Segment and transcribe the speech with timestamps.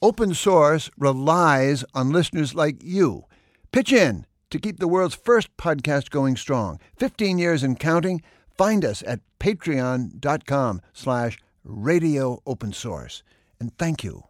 [0.00, 3.24] Open source relies on listeners like you.
[3.72, 6.78] Pitch in to keep the world's first podcast going strong.
[6.96, 8.22] 15 years and counting.
[8.56, 13.24] Find us at patreon.com slash radio open source.
[13.58, 14.22] And thank you.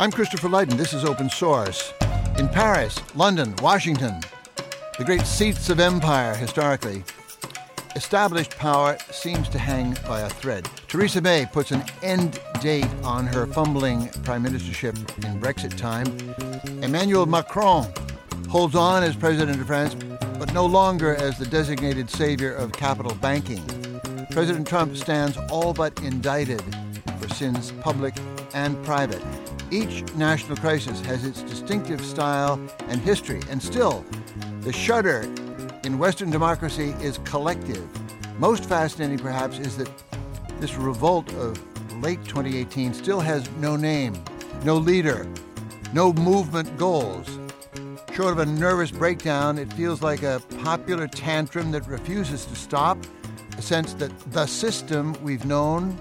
[0.00, 0.78] I'm Christopher Lydon.
[0.78, 1.92] This is Open Source.
[2.38, 4.20] In Paris, London, Washington,
[4.98, 7.04] the great seats of empire historically,
[7.94, 10.68] established power seems to hang by a thread.
[10.88, 16.06] Theresa May puts an end date on her fumbling prime ministership in Brexit time.
[16.82, 17.86] Emmanuel Macron
[18.48, 19.94] holds on as president of France,
[20.38, 23.64] but no longer as the designated savior of capital banking.
[24.30, 26.62] President Trump stands all but indicted
[27.18, 28.14] for sins public
[28.54, 29.22] and private.
[29.70, 34.04] Each national crisis has its distinctive style and history, and still,
[34.60, 35.28] the shudder
[35.84, 37.88] in Western democracy is collective.
[38.38, 39.90] Most fascinating, perhaps, is that
[40.60, 41.58] this revolt of
[42.02, 44.22] late 2018 still has no name,
[44.64, 45.26] no leader,
[45.92, 47.38] no movement goals.
[48.12, 52.98] Short of a nervous breakdown, it feels like a popular tantrum that refuses to stop,
[53.58, 55.96] a sense that the system we've known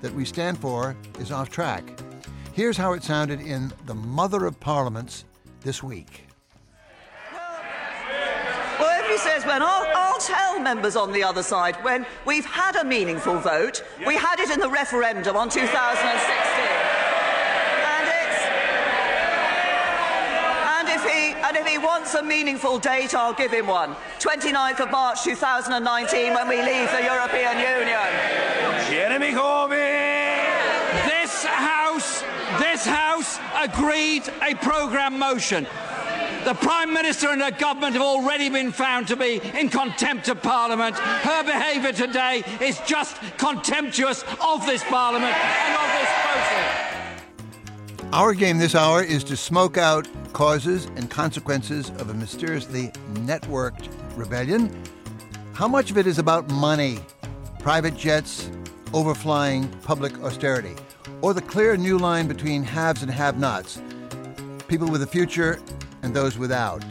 [0.00, 1.82] that we stand for is off track.
[2.52, 5.24] Here's how it sounded in the Mother of Parliaments
[5.62, 6.26] this week.
[9.24, 13.38] Says, when I'll, I'll tell members on the other side, when we've had a meaningful
[13.38, 15.64] vote, we had it in the referendum on 2016.
[20.76, 23.96] And if he, and if he wants a meaningful date, I'll give him one.
[24.18, 28.10] 29th of March 2019 when we leave the European Union.
[28.90, 30.34] Jeremy Corbyn!
[31.08, 32.22] This House,
[32.58, 35.66] this House agreed a programme motion.
[36.44, 40.42] The Prime Minister and her government have already been found to be in contempt of
[40.42, 40.94] Parliament.
[40.94, 48.12] Her behaviour today is just contemptuous of this Parliament and of this process.
[48.12, 53.88] Our game this hour is to smoke out causes and consequences of a mysteriously networked
[54.14, 54.70] rebellion.
[55.54, 56.98] How much of it is about money,
[57.58, 58.50] private jets,
[58.92, 60.74] overflying public austerity,
[61.22, 63.80] or the clear new line between haves and have nots,
[64.68, 65.58] people with a future
[66.04, 66.84] and those without?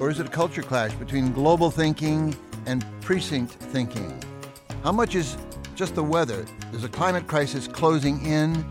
[0.00, 2.34] Or is it a culture clash between global thinking
[2.66, 4.22] and precinct thinking?
[4.84, 5.36] How much is
[5.74, 6.46] just the weather?
[6.70, 8.64] There's a climate crisis closing in,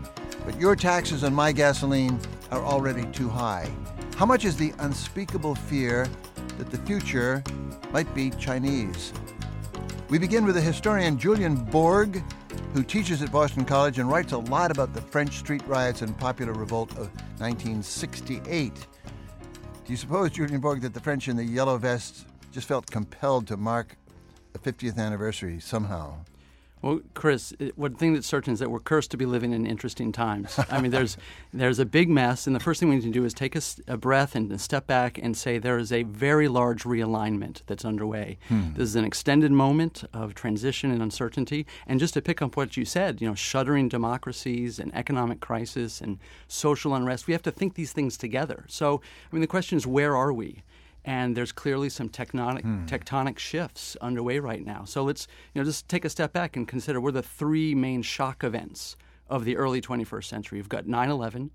[0.46, 2.18] but your taxes on my gasoline
[2.50, 3.70] are already too high.
[4.16, 6.08] How much is the unspeakable fear
[6.56, 7.44] that the future
[7.92, 9.12] might be Chinese?
[10.08, 12.22] We begin with the historian Julian Bourg,
[12.72, 16.16] who teaches at Boston College and writes a lot about the French street riots and
[16.18, 18.86] popular revolt of 1968.
[19.84, 23.48] Do you suppose, Julian Bourg, that the French in the yellow vests just felt compelled
[23.48, 23.96] to mark
[24.52, 26.14] the 50th anniversary somehow?
[26.82, 29.64] Well, Chris, it, one thing that's certain is that we're cursed to be living in
[29.64, 30.58] interesting times.
[30.68, 31.16] I mean, there's
[31.52, 33.62] there's a big mess, and the first thing we need to do is take a,
[33.86, 38.38] a breath and step back and say there is a very large realignment that's underway.
[38.48, 38.74] Hmm.
[38.74, 41.66] This is an extended moment of transition and uncertainty.
[41.86, 46.00] And just to pick up what you said, you know, shuddering democracies and economic crisis
[46.00, 46.18] and
[46.48, 48.64] social unrest, we have to think these things together.
[48.68, 49.00] So,
[49.30, 50.62] I mean, the question is, where are we?
[51.04, 52.86] And there's clearly some tectonic hmm.
[52.86, 54.84] tectonic shifts underway right now.
[54.84, 58.02] So let's you know just take a step back and consider we're the three main
[58.02, 58.96] shock events
[59.28, 60.58] of the early 21st century.
[60.58, 61.50] We've got 9/11,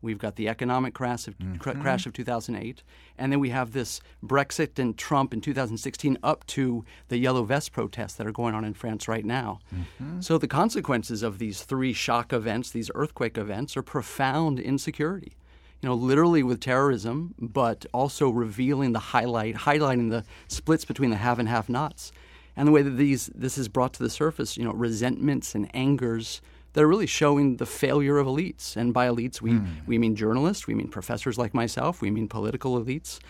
[0.00, 1.82] we've got the economic crash of, cr- mm-hmm.
[1.82, 2.82] crash of 2008,
[3.18, 7.72] and then we have this Brexit and Trump in 2016 up to the yellow vest
[7.72, 9.60] protests that are going on in France right now.
[9.74, 10.20] Mm-hmm.
[10.20, 15.36] So the consequences of these three shock events, these earthquake events, are profound insecurity
[15.80, 21.16] you know, literally with terrorism, but also revealing the highlight, highlighting the splits between the
[21.16, 22.12] have and have-nots,
[22.56, 24.56] and the way that these this is brought to the surface.
[24.56, 26.40] You know, resentments and angers
[26.72, 28.76] that are really showing the failure of elites.
[28.76, 29.66] And by elites, we hmm.
[29.86, 33.20] we mean journalists, we mean professors like myself, we mean political elites.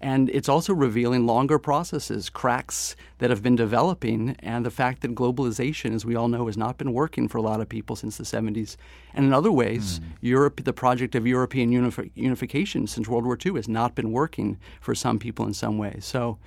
[0.00, 5.14] And it's also revealing longer processes, cracks that have been developing, and the fact that
[5.14, 8.16] globalization, as we all know, has not been working for a lot of people since
[8.16, 8.76] the 70s.
[9.14, 10.04] And in other ways, hmm.
[10.20, 14.58] Europe, the project of European unifi- unification since World War II has not been working
[14.80, 16.04] for some people in some ways.
[16.04, 16.38] So,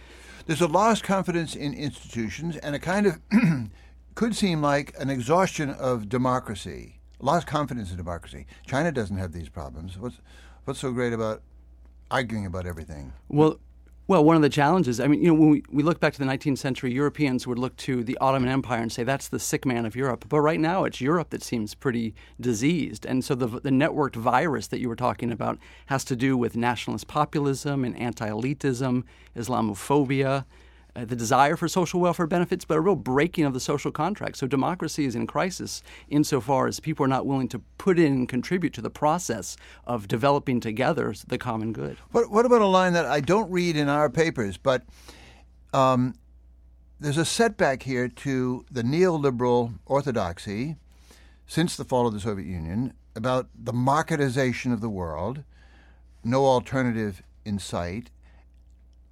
[0.46, 3.20] There's a lost confidence in institutions and a kind of
[4.16, 7.00] could seem like an exhaustion of democracy.
[7.20, 8.46] Lost confidence in democracy.
[8.66, 9.98] China doesn't have these problems.
[9.98, 10.20] What's
[10.66, 11.42] what's so great about
[12.12, 13.14] arguing about everything?
[13.30, 13.60] Well,
[14.08, 16.20] well, one of the challenges, I mean, you know, when we, we look back to
[16.20, 19.66] the 19th century, Europeans would look to the Ottoman Empire and say that's the sick
[19.66, 20.24] man of Europe.
[20.30, 23.06] But right now, it's Europe that seems pretty diseased.
[23.06, 26.56] And so the, the networked virus that you were talking about has to do with
[26.56, 29.04] nationalist populism and anti elitism,
[29.36, 30.46] Islamophobia.
[30.98, 34.36] Uh, the desire for social welfare benefits, but a real breaking of the social contract.
[34.38, 38.30] So democracy is in crisis insofar as people are not willing to put in and
[38.30, 41.98] contribute to the process of developing together the common good.
[42.12, 44.84] What, what about a line that I don't read in our papers, but
[45.72, 46.16] um,
[47.00, 50.78] there's a setback here to the neoliberal orthodoxy
[51.46, 55.44] since the fall of the Soviet Union about the marketization of the world,
[56.24, 58.10] no alternative in sight,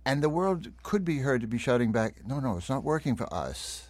[0.06, 3.16] and the world could be heard to be shouting back, no, no, it's not working
[3.16, 3.90] for us.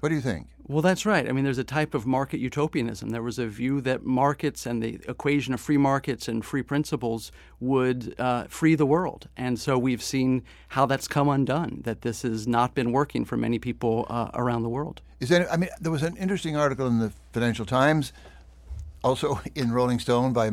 [0.00, 0.46] What do you think?
[0.68, 1.28] Well, that's right.
[1.28, 3.10] I mean, there's a type of market utopianism.
[3.10, 7.32] There was a view that markets and the equation of free markets and free principles
[7.58, 9.28] would uh, free the world.
[9.36, 13.36] And so we've seen how that's come undone, that this has not been working for
[13.36, 15.00] many people uh, around the world.
[15.20, 18.12] Is there, I mean, there was an interesting article in the Financial Times,
[19.02, 20.52] also in Rolling Stone by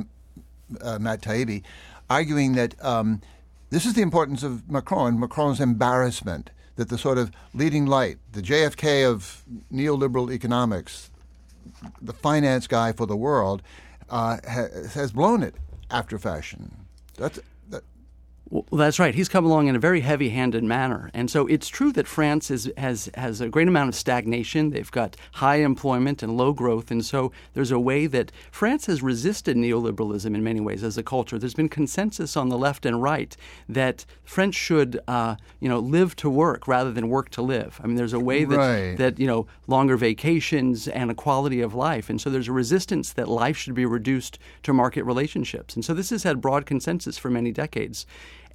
[0.81, 1.61] uh, Matt Taibbi,
[2.09, 3.21] arguing that um,
[3.69, 8.41] this is the importance of Macron, Macron's embarrassment that the sort of leading light, the
[8.41, 11.09] JFK of neoliberal economics,
[12.01, 13.61] the finance guy for the world,
[14.09, 15.55] uh, ha- has blown it
[15.89, 16.85] after fashion.
[17.17, 17.39] That's
[18.69, 19.13] well, that's right.
[19.13, 22.71] He's come along in a very heavy-handed manner, and so it's true that France is,
[22.77, 24.69] has has a great amount of stagnation.
[24.69, 29.01] They've got high employment and low growth, and so there's a way that France has
[29.01, 31.37] resisted neoliberalism in many ways as a culture.
[31.37, 33.35] There's been consensus on the left and right
[33.67, 37.81] that French should, uh, you know, live to work rather than work to live.
[37.83, 38.97] I mean, there's a way that right.
[38.97, 43.11] that you know longer vacations and a quality of life, and so there's a resistance
[43.13, 47.17] that life should be reduced to market relationships, and so this has had broad consensus
[47.17, 48.05] for many decades.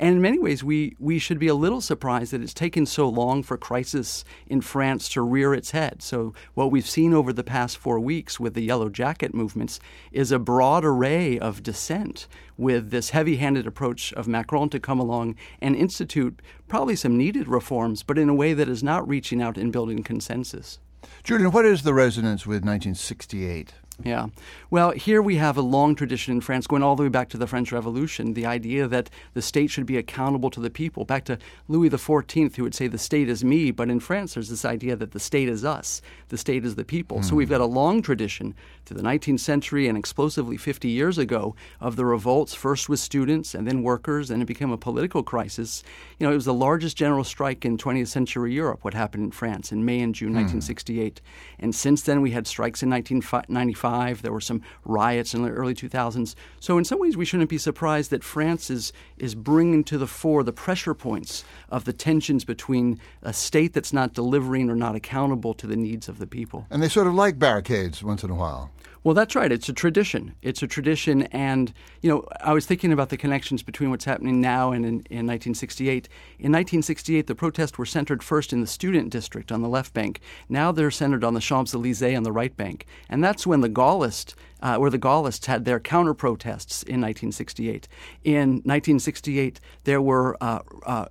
[0.01, 3.07] And in many ways, we, we should be a little surprised that it's taken so
[3.07, 6.01] long for crisis in France to rear its head.
[6.01, 9.79] So, what we've seen over the past four weeks with the Yellow Jacket movements
[10.11, 14.99] is a broad array of dissent with this heavy handed approach of Macron to come
[14.99, 19.43] along and institute probably some needed reforms, but in a way that is not reaching
[19.43, 20.79] out and building consensus.
[21.25, 23.75] Julian, what is the resonance with 1968?
[24.05, 24.27] Yeah.
[24.71, 27.37] Well, here we have a long tradition in France going all the way back to
[27.37, 31.05] the French Revolution, the idea that the state should be accountable to the people.
[31.05, 31.39] Back to
[31.69, 34.95] Louis XIV, who would say the state is me, but in France there's this idea
[34.97, 37.19] that the state is us, the state is the people.
[37.19, 37.25] Mm.
[37.25, 38.55] So we've got a long tradition
[38.85, 43.55] to the 19th century and explosively 50 years ago of the revolts, first with students
[43.55, 45.83] and then workers, and it became a political crisis.
[46.19, 49.31] You know, it was the largest general strike in 20th century Europe, what happened in
[49.33, 50.43] France in May and June mm.
[50.43, 51.21] 1968.
[51.59, 53.90] And since then we had strikes in 1995
[54.23, 56.35] there were some riots in the early 2000s.
[56.61, 60.07] So in some ways, we shouldn't be surprised that France is is bringing to the
[60.07, 64.95] fore the pressure points of the tensions between a state that's not delivering or not
[64.95, 66.67] accountable to the needs of the people.
[66.71, 68.71] And they sort of like barricades once in a while.
[69.03, 69.51] Well, that's right.
[69.51, 70.35] It's a tradition.
[70.43, 71.23] It's a tradition.
[71.33, 74.93] And, you know, I was thinking about the connections between what's happening now and in,
[75.09, 76.07] in 1968.
[76.39, 80.21] In 1968, the protests were centered first in the student district on the left bank.
[80.51, 82.85] Now they're centered on the Champs Elysees on the right bank.
[83.09, 87.89] And that's when the Gaullists, uh, where the Gaullists had their counter protests in 1968.
[88.25, 91.07] In 1968, there were uh, uh,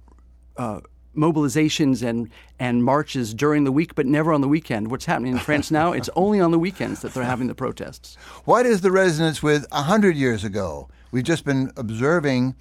[0.57, 0.81] uh
[1.19, 2.29] mobilizations and,
[2.59, 4.89] and marches during the week, but never on the weekend.
[4.89, 8.15] What's happening in France now, it's only on the weekends that they're having the protests.
[8.45, 10.89] What is the resonance with 100 years ago?
[11.11, 12.55] We've just been observing,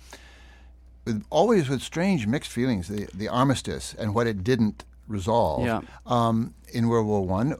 [1.04, 5.80] with, always with strange mixed feelings, the, the armistice and what it didn't resolve yeah.
[6.06, 7.56] um, in World War One.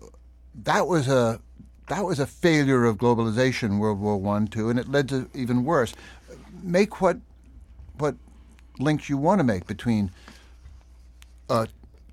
[0.55, 1.41] That was a
[1.89, 5.64] that was a failure of globalization, World War One, too, and it led to even
[5.64, 5.95] worse.
[6.62, 7.19] Make what
[7.97, 8.17] what
[8.78, 10.11] links you want to make between
[11.49, 11.67] uh,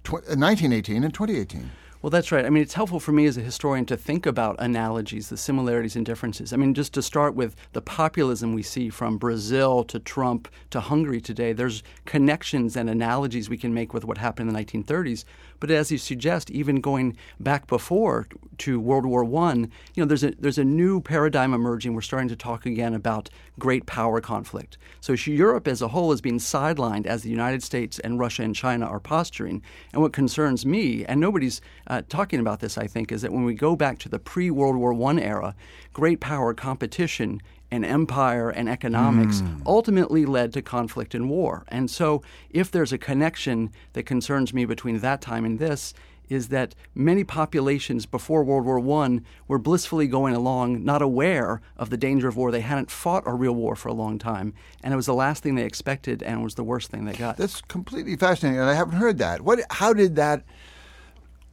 [0.03, 1.71] tw- 1918 uh, and 2018.
[2.05, 2.45] Well, that's right.
[2.45, 5.95] I mean, it's helpful for me as a historian to think about analogies, the similarities
[5.95, 6.53] and differences.
[6.53, 10.81] I mean, just to start with the populism we see from Brazil to Trump to
[10.81, 15.25] Hungary today, there's connections and analogies we can make with what happened in the 1930s.
[15.59, 18.27] But as you suggest, even going back before
[18.59, 21.93] to World War One, you know, there's a there's a new paradigm emerging.
[21.93, 24.77] We're starting to talk again about great power conflict.
[25.01, 28.55] So Europe as a whole is being sidelined as the United States and Russia and
[28.55, 29.61] China are posturing.
[29.93, 33.45] And what concerns me, and nobody's uh, talking about this, I think, is that when
[33.45, 35.55] we go back to the pre-World War One era,
[35.93, 37.41] great power competition
[37.75, 39.61] and empire and economics mm.
[39.65, 41.65] ultimately led to conflict and war.
[41.67, 45.93] And so, if there's a connection that concerns me between that time and this,
[46.29, 51.89] is that many populations before World War I were blissfully going along, not aware of
[51.89, 52.51] the danger of war.
[52.51, 54.53] They hadn't fought a real war for a long time,
[54.83, 57.13] and it was the last thing they expected, and it was the worst thing they
[57.13, 57.37] got.
[57.37, 59.41] That's completely fascinating, and I haven't heard that.
[59.41, 59.59] What?
[59.69, 60.43] How did that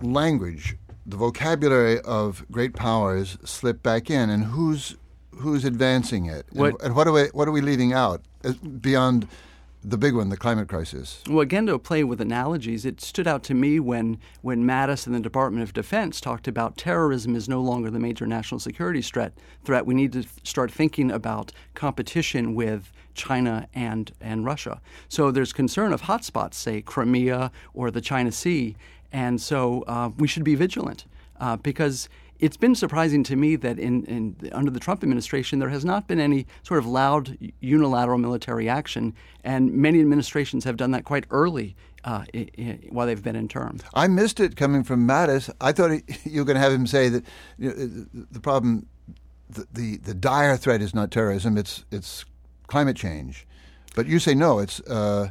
[0.01, 0.77] language,
[1.07, 4.97] the vocabulary of great powers, slip back in, and who's
[5.37, 8.53] who's advancing it, what, and, and, what are we what are we leaving out uh,
[8.53, 9.29] beyond
[9.85, 11.23] the big one, the climate crisis.
[11.29, 15.15] Well, again, to play with analogies, it stood out to me when, when Mattis and
[15.15, 19.33] the Department of Defense talked about terrorism is no longer the major national security threat.
[19.65, 19.85] Threat.
[19.85, 24.81] We need to start thinking about competition with China and, and Russia.
[25.09, 28.77] So there's concern of hotspots, say Crimea or the China Sea,
[29.13, 31.07] and so uh, we should be vigilant
[31.41, 32.09] uh, because
[32.43, 36.09] it's been surprising to me that in, in, under the Trump administration there has not
[36.09, 41.25] been any sort of loud unilateral military action, and many administrations have done that quite
[41.31, 43.79] early uh, I- I- while they've been in term.
[43.95, 45.51] I missed it coming from Mattis.
[45.61, 47.25] I thought he, you were going to have him say that
[47.59, 47.69] you
[48.13, 48.87] know, the problem,
[49.49, 52.25] the, the, the dire threat is not terrorism; it's it's
[52.67, 53.47] climate change.
[53.95, 55.29] But you say no, it's uh,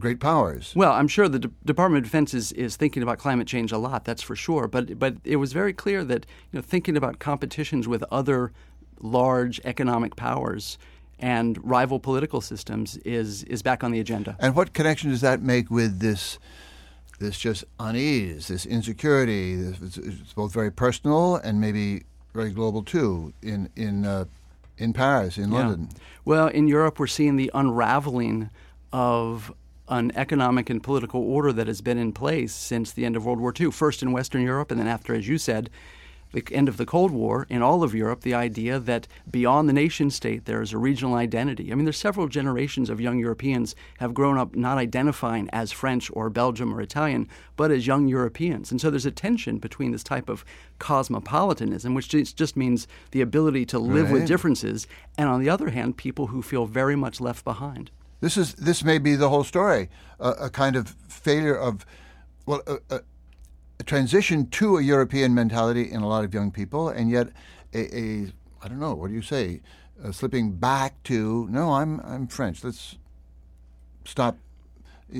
[0.00, 0.72] great powers.
[0.76, 3.78] Well, I'm sure the D- Department of Defense is, is thinking about climate change a
[3.78, 4.04] lot.
[4.04, 4.68] That's for sure.
[4.68, 8.52] But but it was very clear that you know thinking about competitions with other
[9.00, 10.78] large economic powers
[11.20, 14.36] and rival political systems is is back on the agenda.
[14.40, 16.38] And what connection does that make with this?
[17.20, 19.56] This just unease, this insecurity.
[19.56, 23.32] This, it's, it's both very personal and maybe very global too.
[23.42, 24.26] In in uh,
[24.76, 25.58] in Paris, in Yeah.
[25.58, 25.88] London.
[26.24, 28.50] Well, in Europe, we're seeing the unraveling
[28.92, 29.52] of
[29.88, 33.40] an economic and political order that has been in place since the end of World
[33.40, 33.70] War II.
[33.70, 35.70] First in Western Europe, and then after, as you said,
[36.32, 39.72] the end of the Cold War in all of Europe, the idea that beyond the
[39.72, 41.72] nation state there is a regional identity.
[41.72, 46.10] I mean, there's several generations of young Europeans have grown up not identifying as French
[46.12, 48.70] or Belgium or Italian, but as young Europeans.
[48.70, 50.44] And so there's a tension between this type of
[50.78, 55.70] cosmopolitanism, which just just means the ability to live with differences, and on the other
[55.70, 57.90] hand, people who feel very much left behind.
[58.20, 61.86] This is this may be the whole story, a, a kind of failure of,
[62.46, 63.00] well, a, a,
[63.78, 67.28] a transition to a European mentality in a lot of young people, and yet
[67.72, 68.32] a, a
[68.62, 69.60] I don't know what do you say,
[70.04, 72.64] uh, slipping back to no, I'm I'm French.
[72.64, 72.96] Let's
[74.04, 74.36] stop.
[75.14, 75.18] I-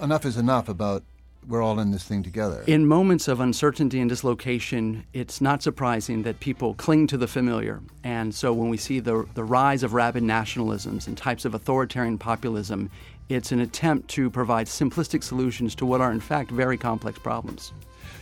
[0.00, 1.04] I- enough is enough about
[1.48, 2.64] we're all in this thing together.
[2.66, 7.80] In moments of uncertainty and dislocation, it's not surprising that people cling to the familiar.
[8.04, 12.18] And so when we see the, the rise of rabid nationalisms and types of authoritarian
[12.18, 12.90] populism,
[13.28, 17.72] it's an attempt to provide simplistic solutions to what are, in fact, very complex problems.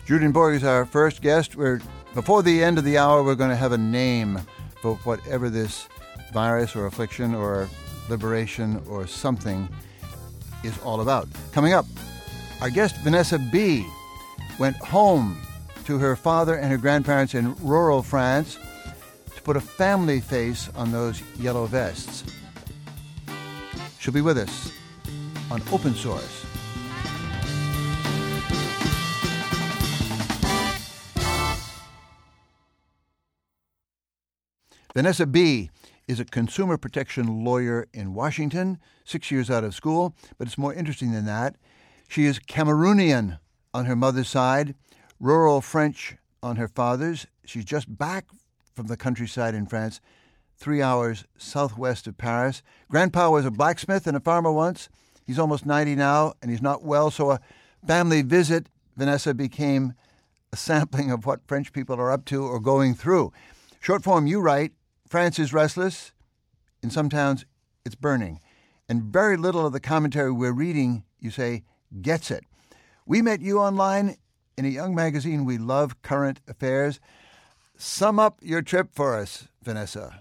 [0.06, 1.56] Julian Bourg is our first guest.
[1.56, 1.80] We're
[2.14, 3.22] before the end of the hour.
[3.22, 4.40] We're going to have a name
[4.80, 5.88] for whatever this
[6.32, 7.68] virus or affliction or
[8.08, 9.68] liberation or something
[10.62, 11.28] is all about.
[11.52, 11.86] Coming up,
[12.64, 13.86] our guest Vanessa Bee
[14.58, 15.36] went home
[15.84, 18.56] to her father and her grandparents in rural France
[19.36, 22.24] to put a family face on those yellow vests.
[23.98, 24.72] She'll be with us
[25.50, 26.46] on Open Source.
[34.94, 35.68] Vanessa Bee
[36.08, 40.72] is a consumer protection lawyer in Washington, six years out of school, but it's more
[40.72, 41.56] interesting than that.
[42.14, 43.40] She is Cameroonian
[43.74, 44.76] on her mother's side,
[45.18, 47.26] rural French on her father's.
[47.44, 48.26] She's just back
[48.72, 50.00] from the countryside in France,
[50.56, 52.62] three hours southwest of Paris.
[52.88, 54.88] Grandpa was a blacksmith and a farmer once.
[55.26, 57.40] He's almost 90 now, and he's not well, so a
[57.84, 59.94] family visit, Vanessa became
[60.52, 63.32] a sampling of what French people are up to or going through.
[63.80, 64.70] Short form, you write,
[65.08, 66.12] France is restless.
[66.80, 67.44] In some towns,
[67.84, 68.38] it's burning.
[68.88, 71.64] And very little of the commentary we're reading, you say,
[72.00, 72.44] gets it.
[73.06, 74.16] We met you online
[74.56, 77.00] in a young magazine we love, Current Affairs.
[77.76, 80.18] Sum up your trip for us, Vanessa.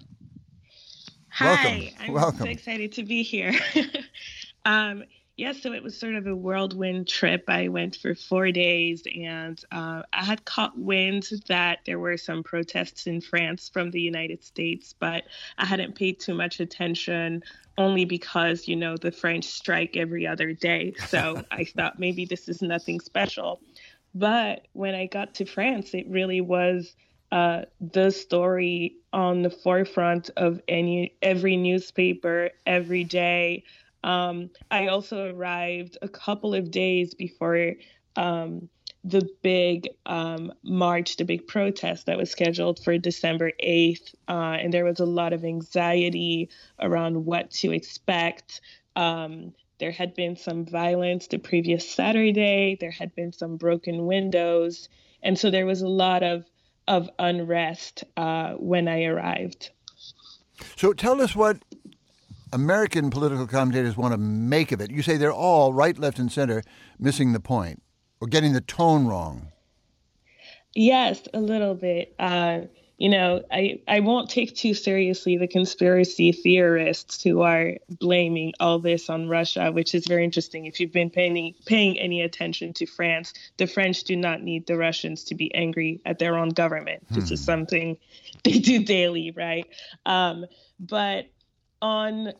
[1.29, 1.87] Hi, Welcome.
[1.99, 2.39] I'm Welcome.
[2.39, 3.53] so excited to be here.
[4.65, 5.03] um,
[5.35, 7.45] yeah, so it was sort of a whirlwind trip.
[7.47, 12.43] I went for four days and uh, I had caught wind that there were some
[12.43, 15.23] protests in France from the United States, but
[15.57, 17.43] I hadn't paid too much attention
[17.79, 20.93] only because, you know, the French strike every other day.
[21.07, 23.59] So I thought maybe this is nothing special.
[24.13, 26.95] But when I got to France, it really was
[27.31, 33.63] uh, the story on the forefront of any every newspaper every day.
[34.03, 37.73] Um, I also arrived a couple of days before
[38.15, 38.69] um,
[39.03, 44.13] the big um, march, the big protest that was scheduled for December 8th.
[44.27, 48.61] Uh, and there was a lot of anxiety around what to expect.
[48.95, 54.87] Um, there had been some violence the previous Saturday, there had been some broken windows.
[55.21, 56.45] And so there was a lot of,
[56.87, 59.71] of unrest uh, when I arrived.
[60.77, 61.57] So tell us what
[62.53, 64.91] American political commentators want to make of it.
[64.91, 66.63] You say they're all right, left, and center
[66.99, 67.81] missing the point
[68.21, 69.47] or getting the tone wrong.
[70.75, 72.15] Yes, a little bit.
[72.17, 72.61] Uh,
[72.97, 78.79] you know, I, I won't take too seriously the conspiracy theorists who are blaming all
[78.79, 80.65] this on Russia, which is very interesting.
[80.65, 84.77] If you've been paying, paying any attention to France, the French do not need the
[84.77, 87.03] Russians to be angry at their own government.
[87.09, 87.15] Hmm.
[87.15, 87.45] This is hmm.
[87.45, 87.97] something
[88.43, 89.67] they do daily, right?
[90.05, 90.45] Um,
[90.79, 91.25] but
[91.81, 92.31] on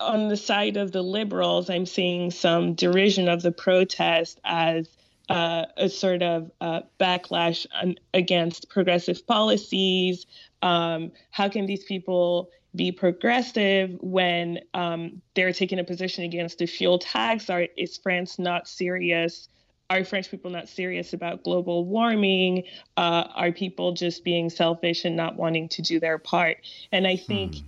[0.00, 4.88] on the side of the liberals, I'm seeing some derision of the protest as
[5.28, 7.66] uh, a sort of uh, backlash
[8.14, 10.26] against progressive policies.
[10.62, 16.66] Um, how can these people be progressive when um, they're taking a position against the
[16.66, 17.50] fuel tax?
[17.50, 19.48] Are, is France not serious?
[19.90, 22.64] Are French people not serious about global warming?
[22.96, 26.58] Uh, are people just being selfish and not wanting to do their part?
[26.92, 27.56] And I think.
[27.56, 27.66] Hmm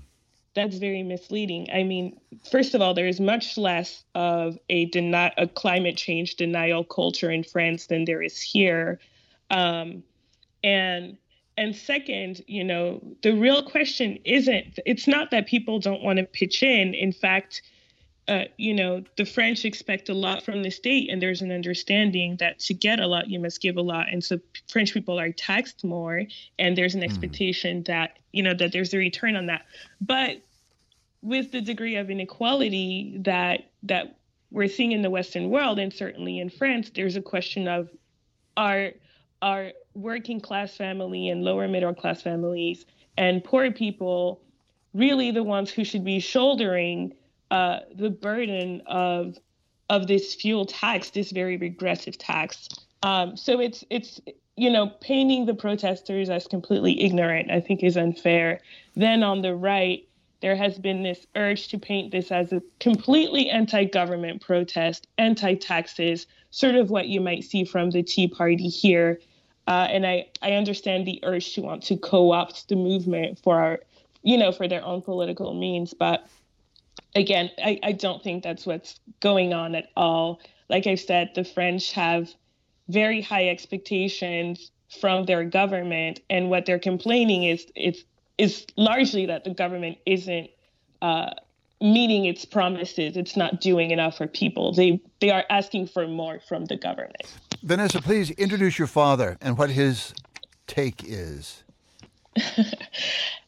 [0.54, 1.68] that's very misleading.
[1.72, 2.18] I mean,
[2.50, 7.30] first of all, there is much less of a deny a climate change denial culture
[7.30, 8.98] in France than there is here,
[9.50, 10.02] um,
[10.64, 11.16] and
[11.56, 16.24] and second, you know, the real question isn't it's not that people don't want to
[16.24, 16.94] pitch in.
[16.94, 17.62] In fact,
[18.28, 22.36] uh, you know, the French expect a lot from the state, and there's an understanding
[22.36, 24.06] that to get a lot, you must give a lot.
[24.10, 26.22] And so French people are taxed more,
[26.58, 27.06] and there's an hmm.
[27.06, 27.86] expectation mm.
[27.86, 29.66] that, you know, that there's a return on that.
[30.00, 30.42] But
[31.22, 34.16] with the degree of inequality that that
[34.50, 37.90] we're seeing in the Western world, and certainly in France, there's a question of
[38.56, 38.90] are
[39.42, 42.84] are working class family and lower middle class families
[43.16, 44.40] and poor people
[44.94, 47.14] really the ones who should be shouldering
[47.50, 49.38] uh, the burden of
[49.88, 52.68] of this fuel tax, this very regressive tax.
[53.02, 54.20] Um, so it's it's
[54.56, 58.60] you know painting the protesters as completely ignorant, I think, is unfair.
[58.94, 60.06] Then on the right,
[60.40, 66.76] there has been this urge to paint this as a completely anti-government protest, anti-taxes, sort
[66.76, 69.20] of what you might see from the Tea Party here.
[69.66, 73.80] Uh, and I, I understand the urge to want to co-opt the movement for our,
[74.22, 75.94] you know, for their own political means.
[75.94, 76.26] But
[77.14, 80.40] again, I, I don't think that's what's going on at all.
[80.68, 82.32] Like I said, the French have
[82.88, 88.02] very high expectations from their government, and what they're complaining is it's
[88.38, 90.50] is largely that the government isn't
[91.02, 91.30] uh,
[91.80, 93.16] meeting its promises.
[93.16, 94.72] It's not doing enough for people.
[94.72, 97.38] They they are asking for more from the government.
[97.62, 100.14] Vanessa, please introduce your father and what his
[100.66, 101.62] take is.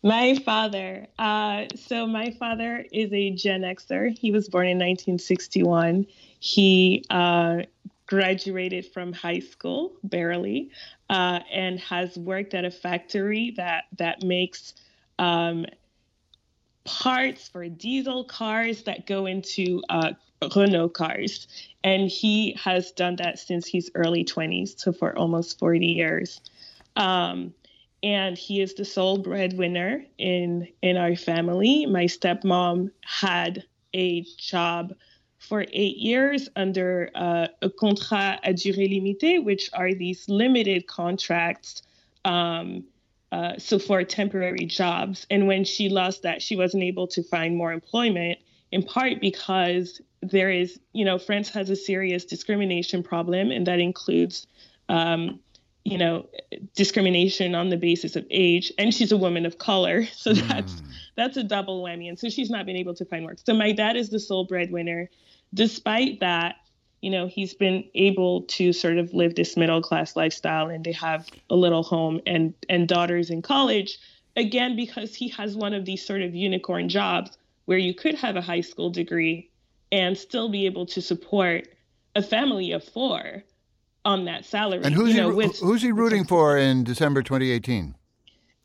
[0.03, 1.07] my father.
[1.19, 4.17] Uh, so my father is a Gen Xer.
[4.17, 6.07] He was born in 1961.
[6.41, 7.63] He uh,
[8.07, 10.71] graduated from high school barely,
[11.09, 14.75] uh, and has worked at a factory that that makes
[15.19, 15.67] um,
[16.85, 20.13] parts for diesel cars that go into uh,
[20.57, 21.47] Renault cars.
[21.85, 26.41] And he has done that since his early 20s, so for almost 40 years.
[26.97, 27.55] Um,
[28.03, 31.87] and he is the sole breadwinner in in our family.
[31.87, 34.95] My stepmom had a job
[35.39, 41.83] for eight years under uh, a contrat à durée limitée, which are these limited contracts
[42.25, 42.85] um,
[43.33, 45.27] uh, so for temporary jobs.
[45.31, 48.39] And when she lost that, she wasn't able to find more employment,
[48.71, 53.81] in part because there is, you know, France has a serious discrimination problem, and that
[53.81, 54.47] includes,
[54.89, 55.41] um,
[55.85, 56.27] you know,
[56.75, 58.73] discrimination on the basis of age.
[58.79, 60.49] And she's a woman of color, so mm.
[60.49, 60.83] that's
[61.17, 62.09] that's a double whammy.
[62.09, 63.39] And so she's not been able to find work.
[63.45, 65.11] So my dad is the sole breadwinner.
[65.55, 66.57] Despite that,
[67.03, 70.93] you know, he's been able to sort of live this middle class lifestyle and they
[70.93, 73.99] have a little home and and daughters in college
[74.37, 78.37] again because he has one of these sort of unicorn jobs where you could have
[78.37, 79.51] a high school degree
[79.91, 81.69] and still be able to support
[82.15, 83.45] a family of four
[84.05, 84.83] on that salary.
[84.85, 87.95] And who's, you know, he, with, who's he rooting for in December 2018?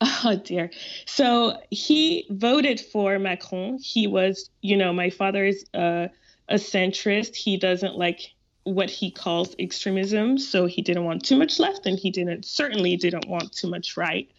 [0.24, 0.70] Oh dear.
[1.06, 3.78] So he voted for Macron.
[3.78, 6.06] He was, you know, my father's uh,
[6.48, 7.34] a centrist.
[7.34, 11.98] He doesn't like what he calls extremism, so he didn't want too much left, and
[11.98, 14.30] he didn't certainly didn't want too much right.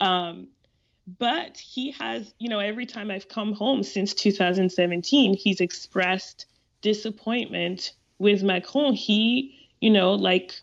[0.00, 0.48] Um,
[1.18, 6.46] but he has, you know, every time I've come home since 2017, he's expressed
[6.82, 8.94] disappointment with Macron.
[8.94, 10.60] He, you know, like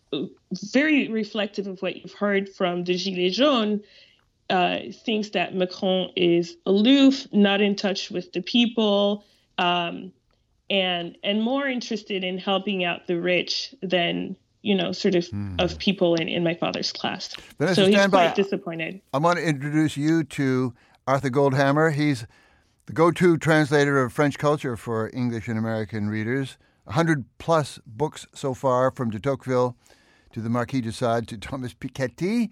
[0.71, 3.82] very reflective of what you've heard from the Gilets jaunes,
[4.49, 9.23] uh, thinks that Macron is aloof, not in touch with the people.
[9.58, 10.12] Um,
[10.69, 15.56] and and more interested in helping out the rich than you know sort of hmm.
[15.60, 17.36] of people in, in my father's class.
[17.60, 18.34] Vanessa, so he's quite by.
[18.34, 19.02] disappointed.
[19.13, 20.73] I want to introduce you to
[21.08, 21.93] Arthur Goldhammer.
[21.93, 22.26] He's
[22.86, 26.58] the go-to translator of French culture for English and American readers.
[26.86, 29.76] A hundred plus books so far, from de Tocqueville
[30.34, 32.50] to the Marquis de Sade, to Thomas Piketty.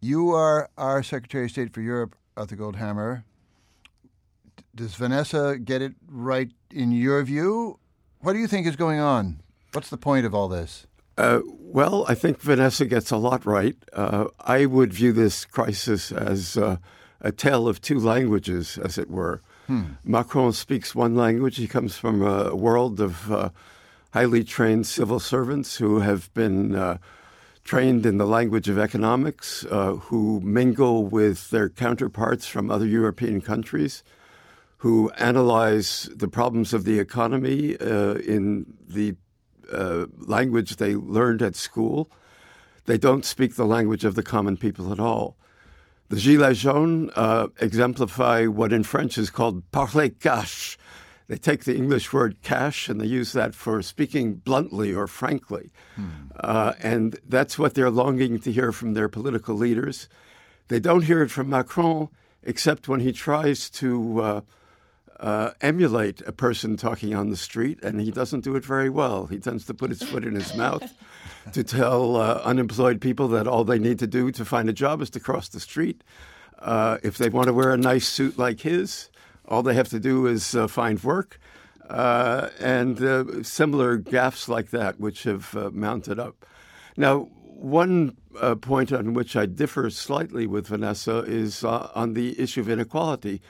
[0.00, 3.24] You are our Secretary of State for Europe, Arthur Goldhammer.
[4.74, 7.78] Does Vanessa get it right in your view?
[8.20, 9.42] What do you think is going on?
[9.72, 10.86] What's the point of all this?
[11.16, 13.76] Uh, well, I think Vanessa gets a lot right.
[13.92, 16.76] Uh, I would view this crisis as uh,
[17.20, 19.42] a tale of two languages, as it were.
[19.68, 19.82] Hmm.
[20.02, 21.58] Macron speaks one language.
[21.58, 23.50] He comes from a world of uh,
[24.14, 26.96] highly trained civil servants who have been uh,
[27.64, 33.42] trained in the language of economics, uh, who mingle with their counterparts from other European
[33.42, 34.02] countries,
[34.78, 39.16] who analyze the problems of the economy uh, in the
[39.70, 42.10] uh, language they learned at school.
[42.86, 45.36] They don't speak the language of the common people at all.
[46.08, 50.78] The Gilets jaunes uh, exemplify what in French is called parler cash.
[51.28, 55.70] They take the English word cash and they use that for speaking bluntly or frankly.
[55.96, 56.08] Hmm.
[56.40, 60.08] Uh, and that's what they're longing to hear from their political leaders.
[60.68, 62.08] They don't hear it from Macron,
[62.42, 64.40] except when he tries to uh,
[65.20, 69.26] uh, emulate a person talking on the street, and he doesn't do it very well.
[69.26, 70.90] He tends to put his foot in his mouth
[71.52, 75.00] to tell uh, unemployed people that all they need to do to find a job
[75.02, 76.02] is to cross the street.
[76.58, 79.10] Uh, if they want to wear a nice suit like his,
[79.46, 81.38] all they have to do is uh, find work.
[81.88, 86.44] Uh, and uh, similar gaffes like that, which have mounted up.
[86.96, 88.16] Now, one
[88.60, 93.40] point on which I differ slightly with Vanessa is on the issue of inequality.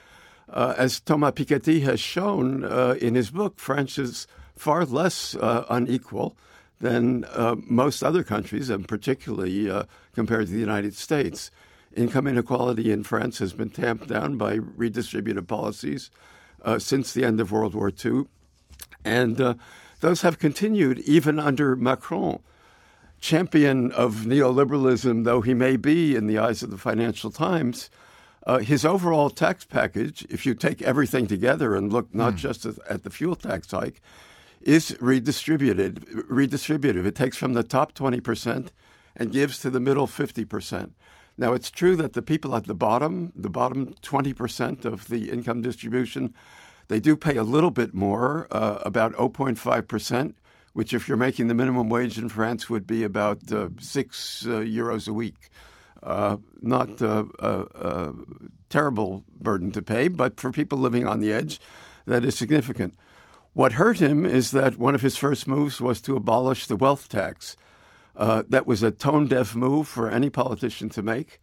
[0.51, 5.67] Uh, as Thomas Piketty has shown uh, in his book, France is far less uh,
[5.69, 6.37] unequal
[6.81, 11.51] than uh, most other countries, and particularly uh, compared to the United States.
[11.97, 16.11] Income inequality in France has been tamped down by redistributive policies
[16.63, 18.25] uh, since the end of World War II,
[19.05, 19.59] and
[20.01, 22.41] those have continued even under Macron.
[23.21, 27.91] Champion of neoliberalism, though he may be in the eyes of the Financial Times,
[28.47, 32.37] uh, his overall tax package, if you take everything together and look not mm.
[32.37, 34.01] just at the fuel tax hike,
[34.69, 36.05] is redistributed.
[36.31, 37.07] Redistributive.
[37.07, 38.71] It takes from the top twenty percent
[39.17, 40.93] and gives to the middle fifty percent.
[41.39, 45.31] Now it's true that the people at the bottom, the bottom twenty percent of the
[45.31, 46.35] income distribution,
[46.89, 50.37] they do pay a little bit more, uh, about 0.5 percent,
[50.75, 54.61] which if you're making the minimum wage in France would be about uh, six uh,
[54.61, 55.49] euros a week.
[56.03, 58.13] Uh, not a, a,
[58.71, 61.59] terrible burden to pay, but for people living on the edge,
[62.07, 62.95] that is significant.
[63.55, 67.09] What hurt him is that one of his first moves was to abolish the wealth
[67.09, 67.57] tax.
[68.17, 71.41] Uh, that was a tone deaf move for any politician to make,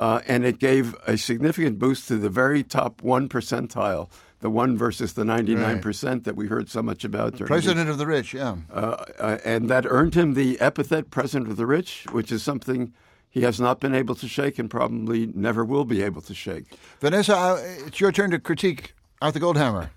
[0.00, 4.08] uh, and it gave a significant boost to the very top one percentile
[4.40, 6.24] the one versus the 99% right.
[6.24, 7.38] that we heard so much about.
[7.38, 8.56] President of the rich, yeah.
[8.72, 12.92] Uh, uh, and that earned him the epithet President of the Rich, which is something
[13.28, 16.66] he has not been able to shake and probably never will be able to shake.
[17.00, 19.90] Vanessa, it's your turn to critique Arthur Goldhammer.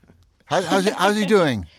[0.50, 1.66] How, how's, he, how's he doing?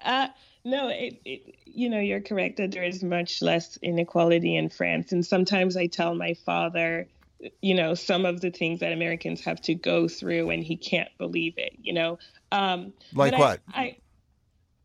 [0.00, 0.28] Uh,
[0.64, 5.10] no, it, it, you know, you're correct that there is much less inequality in France.
[5.10, 7.08] And sometimes I tell my father,
[7.60, 11.08] you know, some of the things that Americans have to go through and he can't
[11.18, 12.20] believe it, you know.
[12.52, 13.60] Um, like what?
[13.74, 13.96] I, I,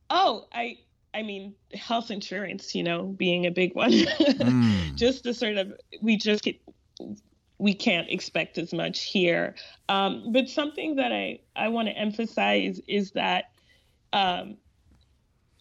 [0.10, 0.80] oh, I,
[1.13, 3.91] I mean, health insurance, you know, being a big one.
[3.91, 4.95] mm.
[4.95, 6.60] Just the sort of, we just get,
[7.63, 9.56] we can't expect as much here.
[9.88, 13.52] Um, but something that I, I want to emphasize is that,
[14.12, 14.58] um,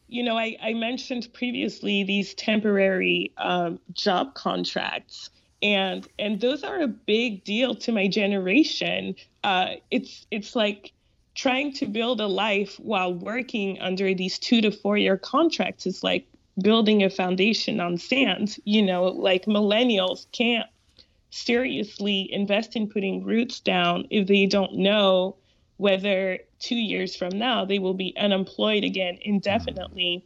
[0.08, 5.30] you know, I, I mentioned previously these temporary um, job contracts
[5.62, 9.14] and and those are a big deal to my generation.
[9.44, 10.92] Uh, it's it's like
[11.36, 16.02] trying to build a life while working under these two to four year contracts is
[16.02, 16.26] like
[16.60, 18.56] building a foundation on sand.
[18.64, 20.66] You know, like millennials can't
[21.32, 25.34] seriously invest in putting roots down if they don't know
[25.78, 30.24] whether two years from now they will be unemployed again indefinitely.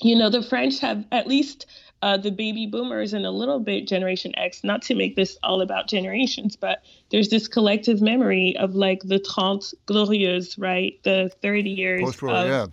[0.00, 1.66] You know, the French have at least
[2.02, 5.62] uh, the baby boomers and a little bit Generation X, not to make this all
[5.62, 11.00] about generations, but there's this collective memory of like the Trente Glorieuses, right?
[11.02, 12.02] The 30 years.
[12.02, 12.66] Post-war, of, yeah.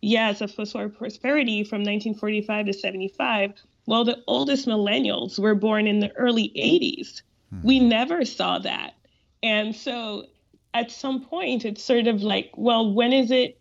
[0.00, 3.52] Yes, of post-war prosperity from 1945 to 75.
[3.86, 7.22] Well, the oldest millennials were born in the early 80s.
[7.50, 7.66] Hmm.
[7.66, 8.94] We never saw that.
[9.42, 10.24] And so
[10.72, 13.60] at some point, it's sort of like, well, when is it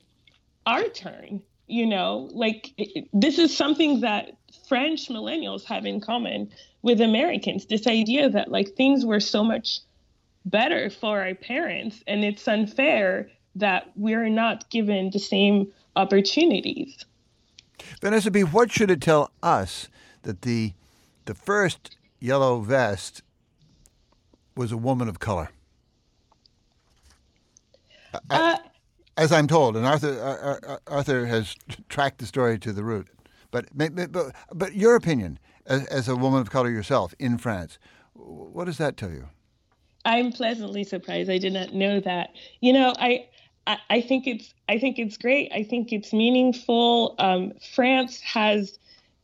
[0.65, 1.41] our turn?
[1.67, 4.35] You know, like it, this is something that
[4.67, 9.79] French millennials have in common with Americans this idea that like things were so much
[10.45, 17.05] better for our parents and it's unfair that we're not given the same opportunities.
[18.01, 19.87] Vanessa Bee, what should it tell us
[20.23, 20.73] that the
[21.25, 23.21] the first yellow vest
[24.55, 25.49] was a woman of color.
[28.29, 28.57] Uh,
[29.15, 31.55] As I'm told, and Arthur Ar- Ar- Arthur has
[31.89, 33.07] tracked the story to the root.
[33.51, 37.77] But but but your opinion as, as a woman of color yourself in France,
[38.13, 39.29] what does that tell you?
[40.05, 41.29] I'm pleasantly surprised.
[41.29, 42.31] I did not know that.
[42.61, 43.27] You know, I
[43.67, 45.51] I, I think it's I think it's great.
[45.53, 47.15] I think it's meaningful.
[47.19, 48.77] Um, France has,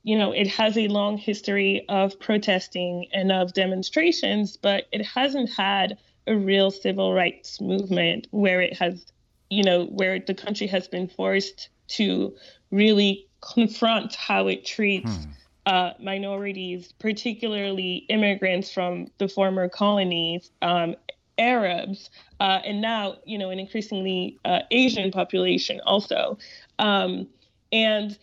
[0.04, 5.50] you know, it has a long history of protesting and of demonstrations, but it hasn't
[5.50, 9.06] had a real civil rights movement where it has,
[9.50, 12.34] you know, where the country has been forced to
[12.72, 15.16] really confront how it treats.
[15.16, 15.32] Hmm.
[15.66, 20.96] Uh, minorities, particularly immigrants from the former colonies, um,
[21.38, 22.10] Arabs,
[22.40, 26.40] uh, and now you know an increasingly uh, Asian population also,
[26.80, 27.28] um,
[27.72, 28.18] and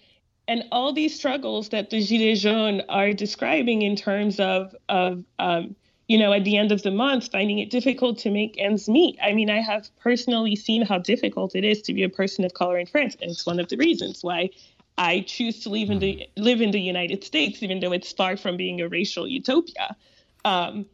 [0.49, 5.75] and all these struggles that the Gilets jaunes are describing in terms of of um,
[6.09, 9.19] you know at the end of the month finding it difficult to make ends meet.
[9.23, 12.55] I mean, I have personally seen how difficult it is to be a person of
[12.55, 14.51] color in France, and it's one of the reasons why
[14.99, 18.37] I choose to live in the live in the United States, even though it's far
[18.37, 19.97] from being a racial utopia.
[20.45, 20.87] Um,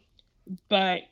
[0.68, 1.02] but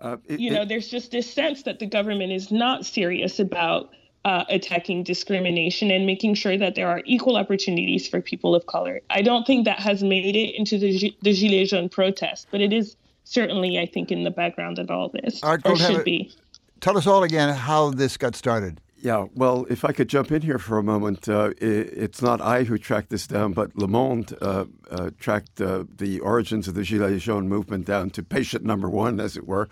[0.00, 3.38] uh, it, you know, it, there's just this sense that the government is not serious
[3.40, 3.90] about
[4.26, 9.00] uh, attacking discrimination and making sure that there are equal opportunities for people of color.
[9.08, 12.72] I don't think that has made it into the, the Gilets jaunes protest, but it
[12.72, 16.34] is certainly, I think, in the background of all this, Art, or should be.
[16.80, 18.80] Tell us all again how this got started.
[18.98, 22.40] Yeah, well, if I could jump in here for a moment, uh, it, it's not
[22.40, 26.74] I who tracked this down, but Le Monde uh, uh, tracked uh, the origins of
[26.74, 29.68] the Gilets jaunes movement down to patient number one, as it were.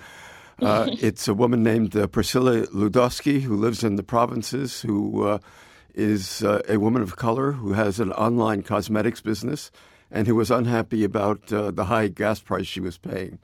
[0.61, 5.39] Uh, it's a woman named uh, Priscillia Ludosky who lives in the provinces, who
[5.95, 9.71] is a woman of color who has an online cosmetics business
[10.11, 13.39] and who was unhappy about the high gas price she was paying.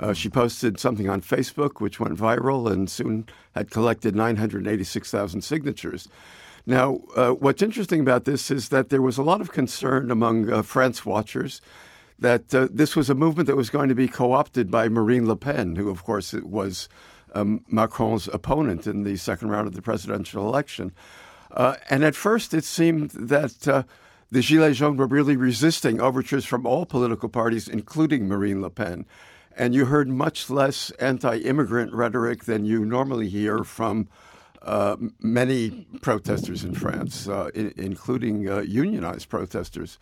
[0.00, 6.08] Uh, she posted something on Facebook, which went viral and soon had collected 986,000 signatures.
[6.66, 10.52] Now, uh, what's interesting about this is that there was a lot of concern among
[10.52, 11.60] uh, France watchers
[12.18, 15.26] that uh, this was a movement that was going to be co opted by Marine
[15.26, 16.88] Le Pen, who, of course, was
[17.34, 20.92] um, Macron's opponent in the second round of the presidential election.
[21.50, 23.82] Uh, and at first, it seemed that uh,
[24.30, 29.06] the Gilets jaunes were really resisting overtures from all political parties, including Marine Le Pen
[29.58, 34.08] and you heard much less anti-immigrant rhetoric than you normally hear from
[34.62, 39.98] uh, many protesters in France, uh, I- including uh, unionized protesters.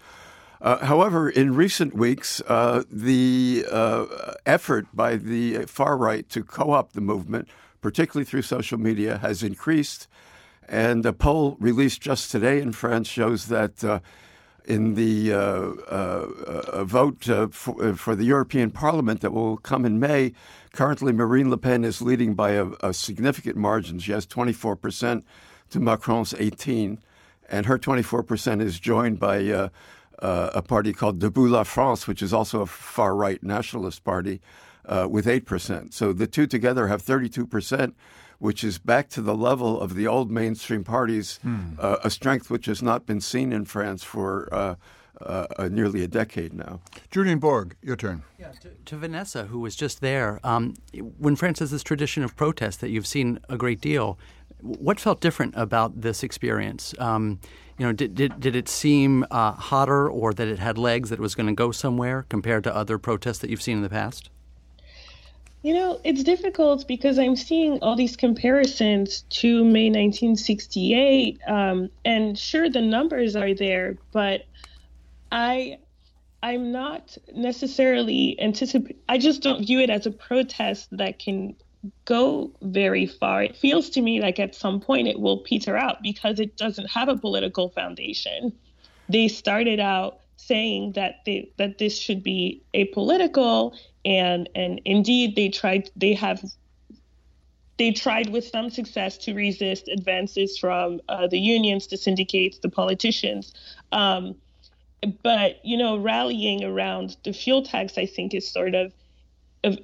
[0.60, 4.06] Uh, however, in recent weeks, uh, the uh,
[4.46, 7.48] effort by the far right to co opt the movement,
[7.80, 10.08] particularly through social media, has increased.
[10.68, 13.84] And a poll released just today in France shows that
[14.66, 19.84] in the uh, uh, vote uh, for, uh, for, the European Parliament that will come
[19.84, 20.32] in May.
[20.72, 23.98] Currently, Marine Le Pen is leading by a, a significant margin.
[23.98, 25.22] She has 24%
[25.70, 26.98] to Macron's 18,
[27.48, 29.68] and her 24% is joined by uh,
[30.20, 34.40] uh, a party called Debout la France, which is also a far right nationalist party,
[35.08, 35.92] with 8%.
[35.92, 37.94] So the two together have 32%
[38.38, 41.72] which is back to the level of the old mainstream parties, hmm.
[41.78, 44.74] uh, a strength which has not been seen in France for uh,
[45.20, 46.80] uh, uh nearly a decade now.
[47.10, 48.22] Julian Bourg, your turn.
[48.38, 50.74] Yeah, to, to Vanessa, who was just there, um,
[51.18, 54.18] when France has this tradition of protest that you've seen a great deal,
[54.60, 56.94] what felt different about this experience?
[56.98, 57.40] Um,
[57.78, 61.18] you know, did, did, did it seem uh, hotter or that it had legs that
[61.18, 63.90] it was going to go somewhere compared to other protests that you've seen in the
[63.90, 64.30] past?
[65.62, 72.38] You know, it's difficult because I'm seeing all these comparisons to May 1968, um, and
[72.38, 74.46] sure, the numbers are there, but
[75.32, 75.78] I,
[76.42, 79.02] I'm not necessarily anticipate.
[79.08, 81.56] I just don't view it as a protest that can
[82.04, 83.42] go very far.
[83.42, 86.90] It feels to me like at some point it will peter out because it doesn't
[86.90, 88.52] have a political foundation.
[89.08, 95.48] They started out saying that they that this should be apolitical and and indeed they
[95.48, 96.42] tried they have
[97.78, 102.70] they tried with some success to resist advances from uh, the unions, the syndicates, the
[102.70, 103.52] politicians.
[103.92, 104.36] Um,
[105.22, 108.92] but you know, rallying around the fuel tax, I think, is sort of,
[109.66, 109.78] of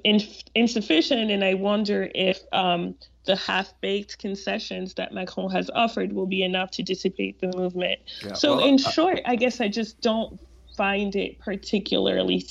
[0.55, 6.43] insufficient, and I wonder if um, the half-baked concessions that Macron has offered will be
[6.43, 7.99] enough to dissipate the movement.
[8.25, 10.39] Yeah, so, well, in short, I guess I just don't
[10.75, 12.43] find it particularly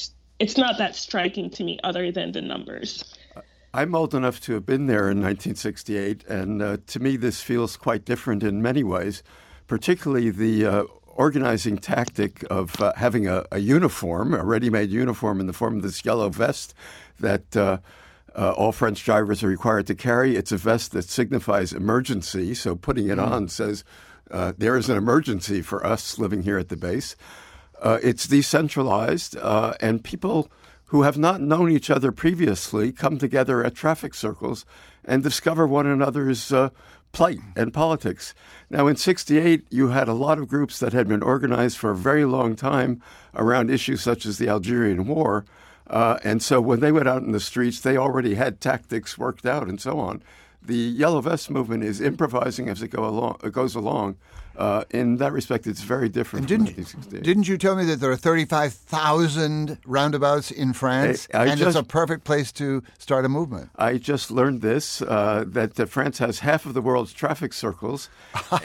[0.42, 3.14] it's not that striking to me other than the numbers.
[3.72, 7.76] I'm old enough to have been there in 1968, and uh, to me, this feels
[7.76, 9.22] quite different in many ways,
[9.68, 15.46] particularly the uh, organizing tactic of uh, having a, a, uniform, a ready-made uniform in
[15.46, 16.74] the form of this yellow vest
[17.20, 17.78] that uh,
[18.34, 20.36] uh, all French drivers are required to carry.
[20.36, 23.30] It's a vest that signifies emergency, so putting it mm.
[23.30, 23.84] on says
[24.30, 27.14] uh, there is an emergency for us living here at the base.
[27.80, 30.50] Uh, it's decentralized, uh, and people
[30.86, 34.64] who have not known each other previously come together at traffic circles
[35.04, 36.68] and discover one another's uh,
[37.12, 38.34] plight and politics.
[38.70, 41.96] Now, in 68, you had a lot of groups that had been organized for a
[41.96, 43.02] very long time
[43.34, 45.44] around issues such as the Algerian War.
[45.92, 49.44] Uh, and so when they went out in the streets, they already had tactics worked
[49.44, 50.22] out and so on.
[50.62, 54.16] The Yellow Vest movement is improvising as it go along, it goes along.
[54.56, 56.46] Uh, in that respect, it's very different.
[56.46, 56.74] didn't,
[57.10, 61.76] didn't you tell me that there are 35,000 roundabouts in France, I, I and just,
[61.76, 63.70] it's a perfect place to start a movement?
[63.76, 68.08] I just learned this uh, that uh, France has half of the world's traffic circles,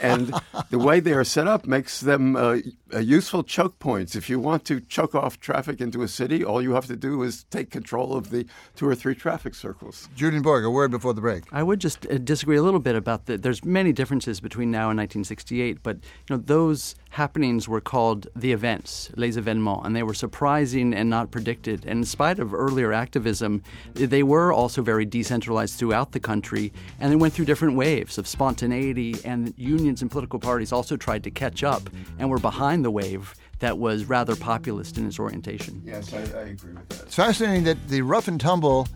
[0.02, 0.34] and
[0.70, 2.58] the way they are set up makes them uh,
[3.00, 4.14] useful choke points.
[4.14, 7.22] If you want to choke off traffic into a city, all you have to do
[7.22, 8.46] is take control of the
[8.76, 10.08] two or three traffic circles.
[10.14, 11.44] Julian Bourg, a word before the break.
[11.52, 13.42] I would just uh, disagree a little bit about that.
[13.42, 15.96] There's many differences between now and 1968 but
[16.28, 21.08] you know those happenings were called the events, les événements, and they were surprising and
[21.08, 21.84] not predicted.
[21.84, 23.62] And in spite of earlier activism,
[23.94, 28.28] they were also very decentralized throughout the country, and they went through different waves of
[28.28, 29.16] spontaneity.
[29.24, 31.88] And unions and political parties also tried to catch up
[32.18, 35.82] and were behind the wave that was rather populist in its orientation.
[35.84, 37.02] Yes, I, I agree with that.
[37.06, 38.86] It's fascinating that the rough and tumble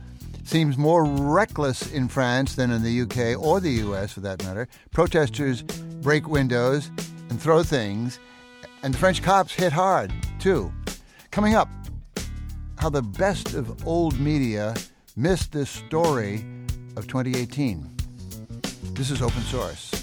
[0.44, 4.68] seems more reckless in France than in the UK or the US for that matter.
[4.90, 6.90] Protesters break windows
[7.30, 8.18] and throw things,
[8.82, 10.72] and the French cops hit hard, too.
[11.30, 11.68] Coming up,
[12.76, 14.74] how the best of old media
[15.16, 16.44] missed this story
[16.96, 17.88] of 2018.
[18.94, 20.01] This is open source.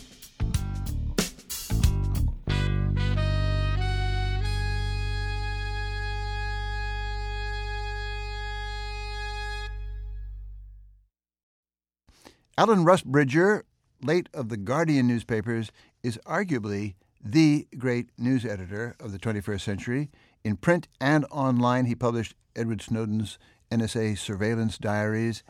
[12.60, 13.62] Alan Rusbridger,
[14.04, 15.72] late of the Guardian newspapers,
[16.04, 20.10] is arguably the great news editor of the 21st century.
[20.44, 23.40] In print and online, he published Edward Snowden's
[23.72, 25.42] NSA surveillance diaries.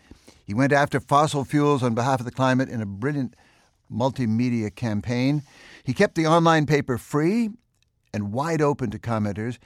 [0.46, 3.36] He went after fossil fuels on behalf of the climate in a brilliant
[3.92, 5.42] multimedia campaign.
[5.84, 7.50] He kept the online paper free
[8.14, 9.58] and wide open to commenters,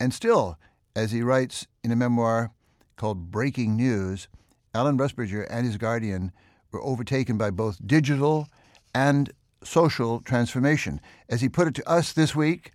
[0.00, 0.56] and still,
[0.94, 2.52] as he writes in a memoir
[2.96, 4.28] called Breaking News,
[4.72, 6.32] Alan Rusbridger and his Guardian
[6.76, 8.48] were overtaken by both digital
[8.94, 9.32] and
[9.64, 11.00] social transformation.
[11.28, 12.72] As he put it to us this week,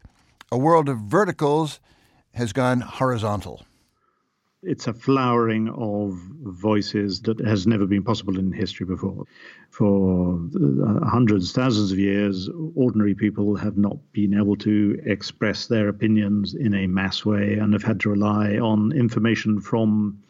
[0.52, 1.80] a world of verticals
[2.34, 3.66] has gone horizontal.
[4.64, 9.26] It's a flowering of voices that has never been possible in history before.
[9.72, 15.88] For uh, hundreds, thousands of years, ordinary people have not been able to express their
[15.88, 20.22] opinions in a mass way and have had to rely on information from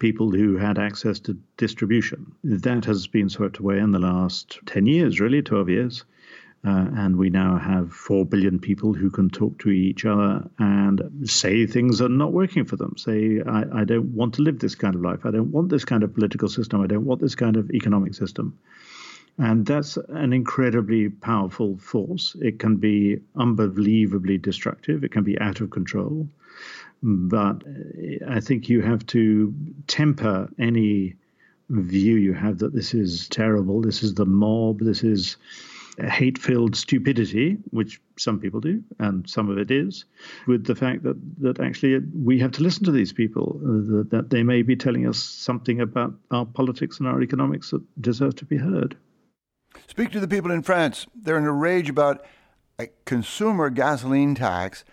[0.00, 2.32] people who had access to distribution.
[2.42, 6.04] That has been swept away in the last 10 years, really, 12 years.
[6.62, 11.00] Uh, and we now have 4 billion people who can talk to each other and
[11.24, 12.96] say things are not working for them.
[12.98, 15.24] Say, I, I don't want to live this kind of life.
[15.24, 16.82] I don't want this kind of political system.
[16.82, 18.58] I don't want this kind of economic system.
[19.38, 22.36] And that's an incredibly powerful force.
[22.40, 26.28] It can be unbelievably destructive, it can be out of control.
[27.02, 27.62] But
[28.28, 29.54] I think you have to
[29.86, 31.16] temper any
[31.70, 35.36] view you have that this is terrible, this is the mob, this is
[35.98, 40.04] hate filled stupidity, which some people do, and some of it is,
[40.46, 44.08] with the fact that, that actually we have to listen to these people, uh, that,
[44.10, 48.36] that they may be telling us something about our politics and our economics that deserve
[48.36, 48.96] to be heard.
[49.88, 51.06] Speak to the people in France.
[51.14, 52.24] They're in a rage about
[52.78, 54.84] a consumer gasoline tax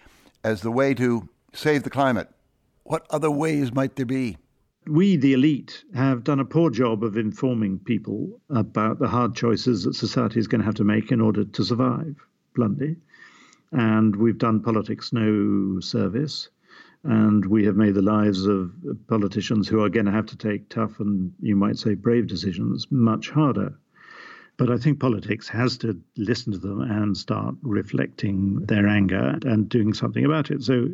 [0.44, 2.30] as the way to save the climate.
[2.84, 4.38] What other ways might there be?
[4.86, 9.84] We, the elite, have done a poor job of informing people about the hard choices
[9.84, 12.16] that society is going to have to make in order to survive,
[12.56, 12.96] bluntly.
[13.74, 16.50] And we've done politics no service.
[17.04, 18.72] And we have made the lives of
[19.08, 22.88] politicians who are going to have to take tough and, you might say, brave decisions
[22.90, 23.78] much harder.
[24.58, 29.70] But I think politics has to listen to them and start reflecting their anger and
[29.70, 30.64] doing something about it.
[30.64, 30.88] So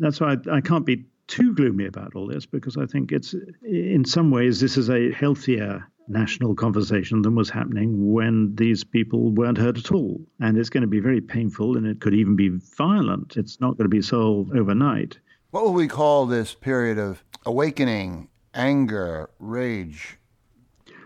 [0.00, 3.34] that's why I, I can't be too gloomy about all this because I think it's,
[3.62, 9.30] in some ways, this is a healthier national conversation than was happening when these people
[9.30, 10.20] weren't heard at all.
[10.40, 13.36] And it's going to be very painful and it could even be violent.
[13.36, 15.18] It's not going to be solved overnight.
[15.50, 20.16] What will we call this period of awakening, anger, rage,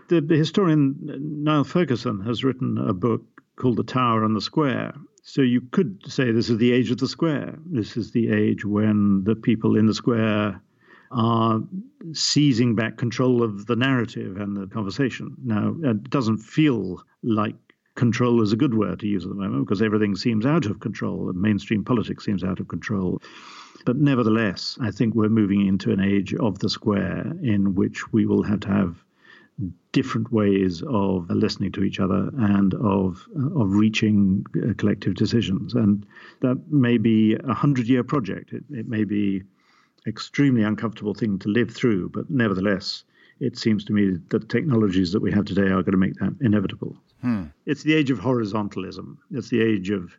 [0.07, 3.23] the historian uh, Niall Ferguson has written a book
[3.55, 4.93] called the Tower and the Square.
[5.23, 7.57] So you could say this is the age of the square.
[7.65, 10.61] This is the age when the people in the square
[11.11, 11.61] are
[12.13, 15.35] seizing back control of the narrative and the conversation.
[15.43, 17.55] Now, it doesn't feel like
[17.95, 20.79] control is a good word to use at the moment because everything seems out of
[20.79, 23.21] control and mainstream politics seems out of control.
[23.85, 28.25] But nevertheless, I think we're moving into an age of the square in which we
[28.25, 29.04] will have to have
[29.91, 33.25] different ways of listening to each other and of
[33.55, 35.73] of reaching uh, collective decisions.
[35.73, 36.05] And
[36.41, 38.51] that may be a hundred year project.
[38.51, 39.43] It, it may be
[40.07, 43.05] extremely uncomfortable thing to live through, but nevertheless,
[43.39, 46.15] it seems to me that the technologies that we have today are going to make
[46.15, 46.95] that inevitable.
[47.21, 47.45] Hmm.
[47.65, 49.17] It's the age of horizontalism.
[49.31, 50.17] It's the age of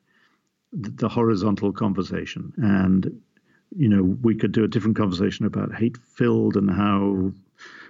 [0.72, 2.52] the horizontal conversation.
[2.56, 3.20] And,
[3.76, 7.32] you know, we could do a different conversation about hate filled and how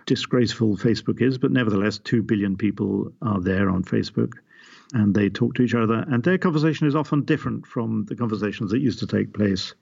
[0.07, 4.35] disgraceful Facebook is, but nevertheless, 2 billion people are there on Facebook
[4.95, 6.05] and they talk to each other.
[6.09, 9.75] And their conversation is often different from the conversations that used to take place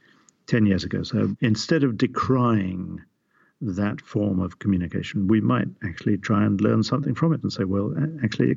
[0.46, 1.02] 10 years ago.
[1.02, 3.00] So instead of decrying
[3.60, 7.64] that form of communication, we might actually try and learn something from it and say,
[7.64, 8.56] well, actually,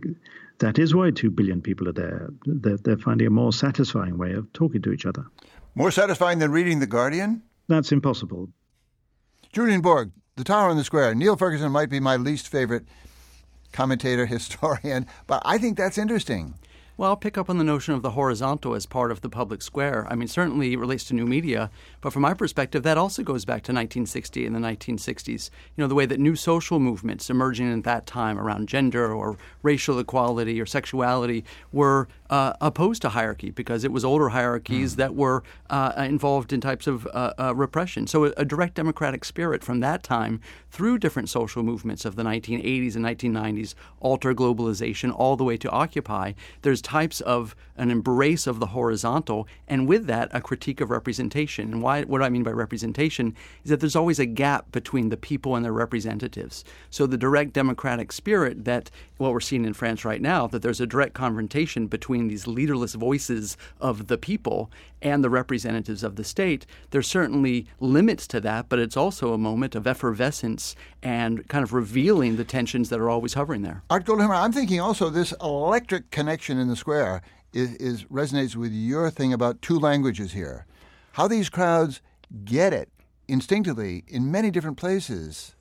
[0.60, 2.30] that is why 2 billion people are there.
[2.46, 5.26] They're, they're finding a more satisfying way of talking to each other.
[5.76, 7.44] More satisfying than reading The Guardian?
[7.68, 8.50] That's impossible.
[9.54, 11.16] Julian Bourg, The Tower on the Square.
[11.16, 12.86] Niall Ferguson might be my least favorite
[13.74, 16.54] commentator, historian, but I think that's interesting.
[16.96, 19.64] Well, I'll pick up on the notion of the horizontal as part of the public
[19.64, 20.06] square.
[20.10, 21.72] I mean, certainly it relates to new media,
[22.02, 25.50] but from my perspective, that also goes back to 1960 and the 1960s.
[25.76, 29.38] You know, the way that new social movements emerging at that time around gender or
[29.64, 34.98] racial equality or sexuality were uh, opposed to hierarchy because it was older hierarchies mm.
[34.98, 38.08] that were uh, involved in types of uh, uh, repression.
[38.08, 40.40] So, a, a, direct democratic spirit from that time
[40.72, 45.70] through different social movements of the 1980s and 1990s, alter globalization, all the way to
[45.70, 46.34] Occupy.
[46.62, 51.72] There's types of an embrace of the horizontal, and with that, a critique of representation.
[51.72, 55.18] And why, what I mean by representation is that there's always a gap between the
[55.18, 56.64] people and their representatives.
[56.90, 60.82] So, the direct democratic spirit that what we're seeing in France right now, that there's
[60.82, 64.72] a direct confrontation between these leaderless voices of the people
[65.04, 66.66] and the representatives of the state.
[66.90, 71.74] There's certainly limits to that, but it's also a moment of effervescence and kind of
[71.74, 73.84] revealing the tensions that are always hovering there.
[73.92, 77.22] Art Goldhammer, I'm thinking also this electric connection in the square
[77.54, 80.66] is, is resonates with your thing about two languages here.
[81.12, 82.02] How these crowds
[82.44, 82.90] get it
[83.28, 85.56] instinctively in many different places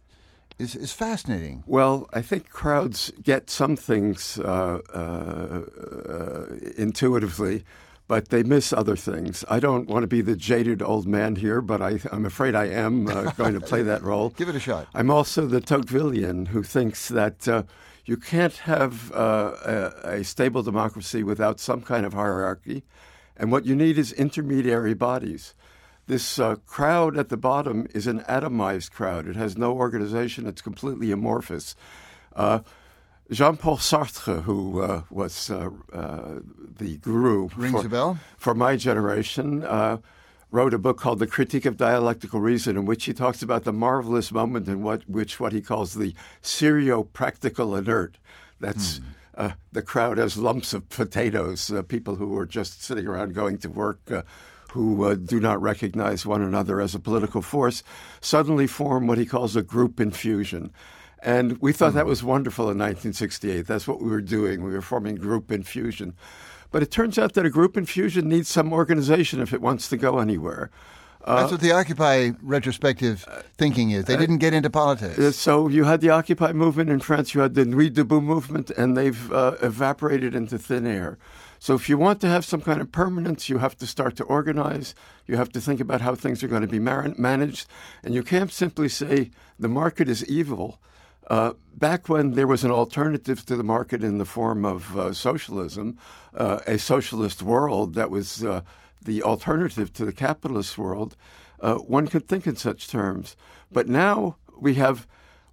[0.59, 1.63] is, is fascinating.
[1.67, 5.63] Well, I think crowds get some things uh, uh,
[6.09, 6.47] uh,
[6.77, 7.65] intuitively,
[8.09, 9.45] but they miss other things.
[9.49, 12.67] I don't want to be the jaded old man here, but I, am afraid I
[12.67, 14.31] am uh, going to play that role.
[14.31, 14.89] Give it a shot.
[14.95, 17.65] I'm also the Tocquevillian who thinks that uh,
[18.05, 22.85] you can't have uh, a, a stable democracy without some kind of hierarchy,
[23.37, 25.55] and what you need is intermediary bodies.
[26.07, 29.27] This uh, crowd at the bottom is an atomized crowd.
[29.27, 30.47] It has no organization.
[30.47, 31.75] It's completely amorphous.
[32.35, 32.61] Uh,
[33.31, 36.39] Jean-Paul Sartre, who uh, was uh, uh,
[36.79, 39.97] the guru for, for my generation, uh,
[40.53, 43.73] wrote a book called The Critique of Dialectical Reason, in which he talks about the
[43.73, 48.19] marvelous moment in what, which what he calls the serio-practical inert.
[48.61, 49.01] That's
[49.37, 49.49] hmm.
[49.73, 54.25] the crowd as lumps of potatoes, people who are just sitting around going to work
[54.77, 57.83] who uh, do not recognize one another as a political force,
[58.21, 60.71] suddenly form what he calls a group in fusion.
[61.23, 62.11] And we thought that hmm.
[62.11, 63.67] was wonderful in 1968.
[63.67, 64.63] That's what we were doing.
[64.63, 66.15] We were forming group in fusion.
[66.71, 69.89] But it turns out that a group in fusion needs some organization if it wants
[69.89, 70.71] to go anywhere.
[71.25, 74.05] Uh, That's what the Occupy retrospective thinking is.
[74.05, 75.19] They uh, didn't get into politics.
[75.19, 78.71] Uh, so you had the Occupy movement in France, you had the Nuit debout movement,
[78.71, 81.17] and they've uh, evaporated into thin air.
[81.59, 84.25] So if you want to have some kind of permanence, you have to start to
[84.25, 84.95] organize.
[85.27, 87.67] You have to think about how things are going to be managed.
[88.03, 90.81] And you can't simply say the market is evil.
[91.29, 95.13] Uh, back when there was an alternative to the market in the form of uh,
[95.13, 95.99] socialism,
[96.35, 98.61] uh, a socialist world that was uh,
[99.03, 101.17] the alternative to the capitalist world,
[101.61, 103.37] uh, one could think in such terms.
[103.73, 105.07] But now we have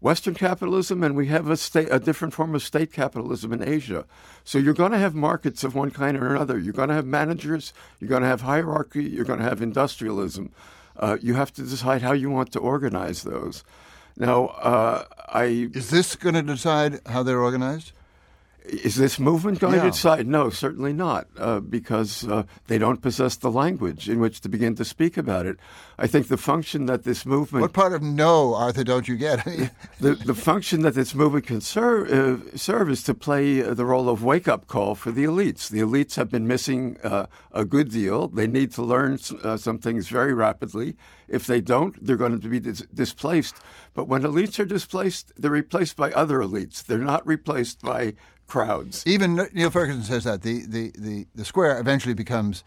[0.03, 4.03] Western capitalism, and we have a, state, a different form of state capitalism in Asia.
[4.43, 6.59] So you're going to have markets of one kind or another.
[6.59, 7.71] You're going to have managers.
[8.01, 9.05] You're going to have hierarchy.
[9.05, 10.51] You're going to have industrialism.
[10.97, 13.63] Uh, you have to decide how you want to organize those.
[14.17, 17.93] Now, uh, I is this going to decide how they're organized?
[18.65, 19.83] Is this movement going Yeah.
[19.83, 20.25] to decide?
[20.25, 24.75] No, certainly not, uh, because uh, they don't possess the language in which to begin
[24.75, 25.57] to speak about it.
[25.99, 29.43] I think the function that this movement What part of no, Arthur, don't you get?
[29.99, 33.85] the, the function that this movement can serve, uh, serve is to play uh, the
[33.85, 35.67] role of wake up call for the elites.
[35.69, 38.29] The elites have been missing uh, a good deal.
[38.29, 40.95] They need to learn s- uh, some things very rapidly.
[41.27, 43.55] If they don't, they're going to be dis- displaced.
[43.93, 46.81] But when elites are displaced, they're replaced by other elites.
[46.83, 48.13] They're not replaced by
[48.53, 49.03] crowds.
[49.07, 52.63] Even Niall Ferguson says that the, the, the, the square eventually becomes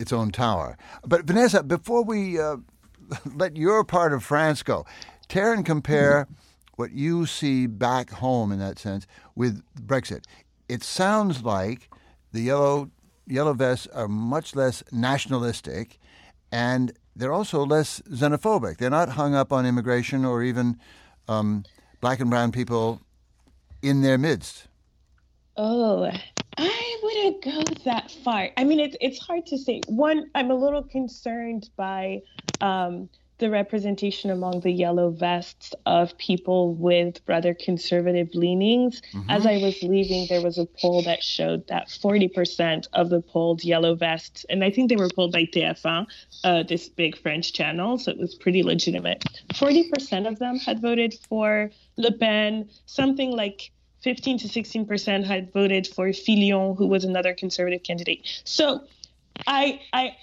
[0.00, 0.76] its own tower.
[1.06, 2.56] But Vanessa, before we uh,
[3.36, 4.84] let your part of France go,
[5.28, 6.26] tear and compare
[6.76, 9.06] what you see back home in that sense
[9.36, 10.24] with Brexit.
[10.68, 11.88] It sounds like
[12.32, 12.90] the yellow
[13.28, 16.00] yellow vests are much less nationalistic,
[16.50, 18.78] and they're also less xenophobic.
[18.78, 20.80] They're not hung up on immigration or even
[21.28, 21.62] um,
[22.00, 23.00] black and brown people
[23.82, 24.66] in their midst.
[25.56, 26.10] Oh,
[26.56, 28.50] I wouldn't go that far.
[28.56, 29.80] I mean, it's it's hard to say.
[29.86, 32.22] One, I'm a little concerned by
[32.60, 39.02] um, the representation among the yellow vests of people with rather conservative leanings.
[39.28, 43.64] As I was leaving, there was a poll that showed that 40% of the polled
[43.64, 46.06] yellow vests, and I think they were polled by TF1,
[46.44, 49.24] uh, this big French channel, so it was pretty legitimate.
[49.54, 53.72] 40% of them had voted for Le Pen, something like
[54.02, 58.42] 15 to 16 percent had voted for Fillon, who was another conservative candidate.
[58.44, 58.84] So
[59.46, 60.16] I I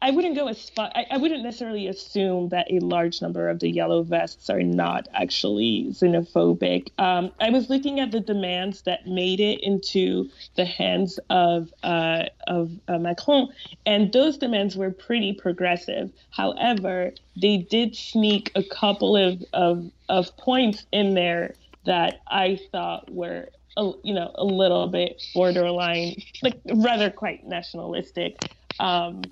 [0.00, 0.90] I- wouldn't go as far.
[0.94, 5.08] I, I wouldn't necessarily assume that a large number of the yellow vests are not
[5.14, 6.88] actually xenophobic.
[6.98, 12.24] Um, I was looking at the demands that made it into the hands of uh,
[12.46, 13.48] of uh, Macron,
[13.86, 16.12] and those demands were pretty progressive.
[16.30, 21.54] However, they did sneak a couple of of, of points in there
[21.84, 28.36] that I thought were a, you know a little bit borderline, like rather quite nationalistic.
[28.78, 29.22] Um,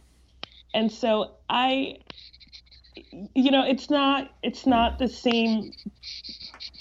[0.73, 1.99] and so I,
[3.35, 5.73] you know, it's not it's not the same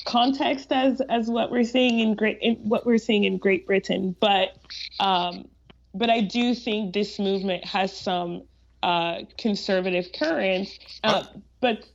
[0.05, 4.15] context as as what we're seeing in great in what we're seeing in Great Britain,
[4.20, 4.57] but
[4.99, 5.47] um,
[5.93, 8.43] but I do think this movement has some
[8.84, 10.78] uh, conservative currents.
[11.03, 11.24] Uh,
[11.61, 11.86] but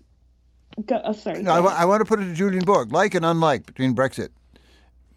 [0.86, 1.42] go, oh, sorry.
[1.42, 1.82] No, I, go wa- ahead.
[1.82, 4.28] I want to put it to Julian Bourg, like and unlike between Brexit,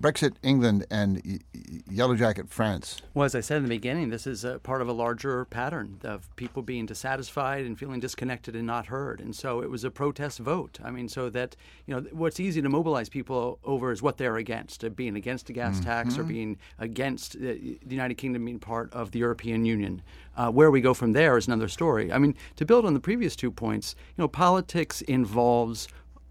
[0.01, 1.41] Brexit England and
[1.89, 3.01] Yellow Jacket France.
[3.15, 5.99] Well, as I said in the beginning, this is a part of a larger pattern
[6.03, 9.19] of people being dissatisfied and feeling disconnected and not heard.
[9.19, 10.77] And so it was a protest vote.
[10.83, 11.55] I mean, so that,
[11.87, 15.49] you know, what's easy to mobilize people over is what they're against, uh, being against
[15.49, 19.65] a gas tax or being against uh, the United Kingdom being part of the European
[19.65, 20.03] Union.
[20.35, 22.13] Uh, where we go from there is another story.
[22.13, 25.87] I mean, to build on the previous two points, you know, politics involves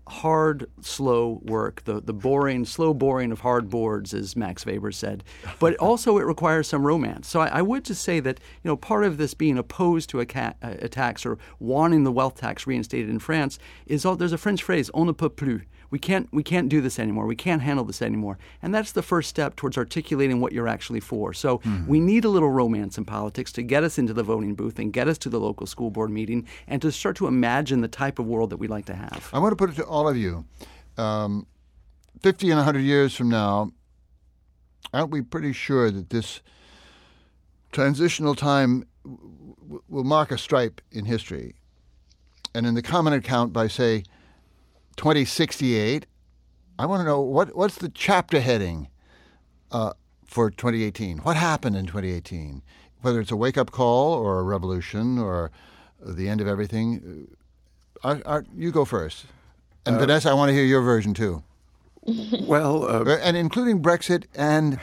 [0.08, 5.24] hard, slow work, the, the boring, slow boring of hard boards, as Max Weber said.
[5.58, 7.28] But also it requires some romance.
[7.28, 10.20] So I, I would just say that, you know, part of this being opposed to
[10.20, 14.32] a, ca- a tax or wanting the wealth tax reinstated in France is all, there's
[14.32, 15.62] a French phrase, on ne peut plus.
[15.90, 17.26] We can't, we can't do this anymore.
[17.26, 18.38] We can't handle this anymore.
[18.62, 21.32] And that's the first step towards articulating what you're actually for.
[21.32, 21.86] So mm-hmm.
[21.86, 24.92] we need a little romance in politics to get us into the voting booth and
[24.92, 28.18] get us to the local school board meeting and to start to imagine the type
[28.18, 29.30] of world that we'd like to have.
[29.32, 30.44] I want to put it to all of you.
[30.98, 31.46] Um,
[32.20, 33.72] 50 and 100 years from now,
[34.92, 36.42] aren't we pretty sure that this
[37.72, 41.54] transitional time w- will mark a stripe in history?
[42.54, 44.04] And in the common account by, say,
[44.96, 46.04] 2068,
[46.78, 48.88] I want to know what, what's the chapter heading
[49.72, 49.94] uh,
[50.26, 51.18] for 2018?
[51.18, 52.62] What happened in 2018?
[53.00, 55.50] Whether it's a wake up call or a revolution or
[56.00, 57.28] the end of everything.
[58.04, 59.24] Uh, Art, Art, you go first.
[59.86, 61.42] And Vanessa, I want to hear your version too.
[62.42, 64.78] Well, uh, Uh, And including Brexit and,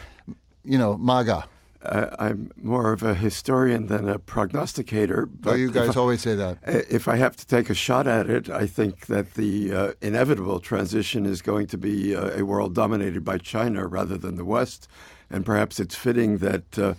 [0.66, 1.46] you know, MAGA.
[1.86, 5.30] I, I'm more of a historian than a prognosticator.
[5.46, 6.58] Oh, you guys I- always say that.
[6.90, 10.60] If I have to take a shot at it, I think that the uh, inevitable
[10.60, 14.88] transition is going to be uh, a world dominated by China rather than the West.
[15.30, 16.94] And perhaps it's fitting that uh,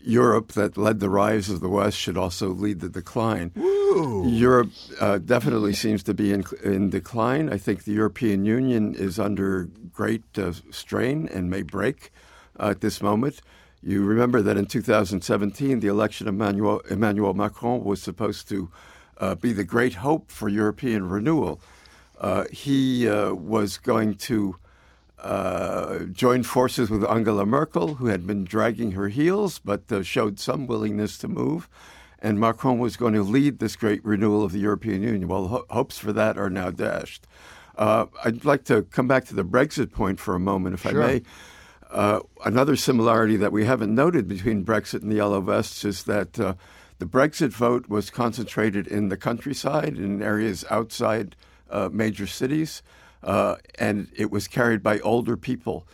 [0.00, 3.52] Europe, that led the rise of the West, should also lead the decline.
[3.54, 4.70] Europe
[5.00, 7.52] uh, definitely seems to be in, in decline.
[7.52, 12.12] I think the European Union is under great uh, strain and may break
[12.58, 13.40] uh, at this moment.
[13.82, 18.70] You remember that in 2017, the election of Emmanuel, Emmanuel Macron was supposed to
[19.18, 21.60] uh, be the great hope for European renewal.
[22.20, 24.56] Uh, he uh, was going to
[25.22, 30.38] uh, join forces with Angela Merkel, who had been dragging her heels but uh, showed
[30.38, 31.68] some willingness to move.
[32.22, 35.28] And Macron was going to lead this great renewal of the European Union.
[35.28, 37.26] Well, ho- hopes for that are now dashed.
[37.76, 41.02] Uh, I'd like to come back to the Brexit point for a moment, if Sure.
[41.02, 41.22] I may.
[41.90, 46.38] Uh, another similarity that we haven't noted between Brexit and the Yellow Vests is that
[46.38, 46.54] uh,
[46.98, 51.34] the Brexit vote was concentrated in the countryside, in areas outside
[51.70, 52.82] uh, major cities,
[53.22, 55.86] uh, and it was carried by older people.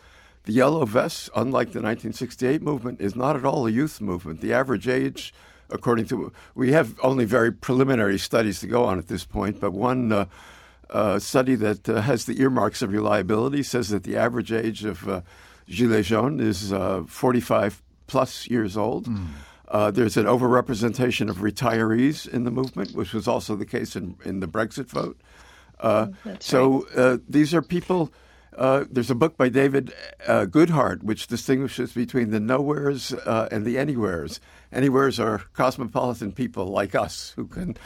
[0.45, 4.41] The Yellow Vests, unlike the 1968 movement, is not at all a youth movement.
[4.41, 5.35] The average age,
[5.71, 9.73] according to, we have only very preliminary studies to go on at this point, but
[9.73, 10.27] one uh,
[10.91, 15.09] uh, study that uh, has the earmarks of reliability says that the average age of
[15.09, 15.23] uh,
[15.69, 19.07] Gilets jaunes is uh, 45 plus years old.
[19.07, 19.27] Mm.
[19.69, 24.17] Uh, there's an overrepresentation of retirees in the movement, which was also the case in,
[24.25, 25.21] in the Brexit vote.
[25.81, 26.97] Uh, mm, so right.
[26.97, 28.13] uh, these are people.
[28.57, 29.93] Uh, there's a book by David
[30.27, 34.41] uh, Goodhart which distinguishes between the nowheres uh, and the anywheres.
[34.73, 37.77] Anywheres are cosmopolitan people like us who can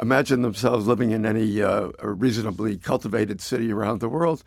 [0.00, 1.60] imagine themselves living in any
[2.02, 4.44] reasonably cultivated city around the world.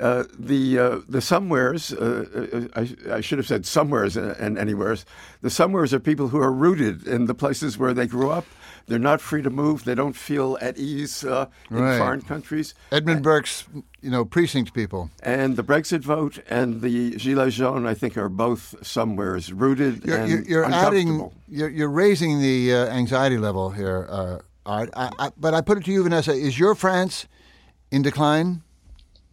[0.00, 5.04] Uh, the uh, the somewheres, uh, uh, I, I, should have said somewheres and anywheres.
[5.40, 8.44] The somewheres are people who are rooted in the places where they grew up.
[8.88, 9.84] They're not free to move.
[9.84, 11.98] They don't feel at ease uh, in right.
[11.98, 12.74] foreign countries.
[12.90, 13.66] Edmund Burke's,
[14.00, 15.10] you know, precinct people.
[15.22, 20.18] And the Brexit vote and the Gilets jaunes, I think, are both somewheres rooted you're,
[20.18, 24.90] and you're adding, you're, you're, raising the anxiety level here, Art.
[24.94, 27.26] I, I, but I put it to you, Vanessa: Is your France
[27.90, 28.62] in decline?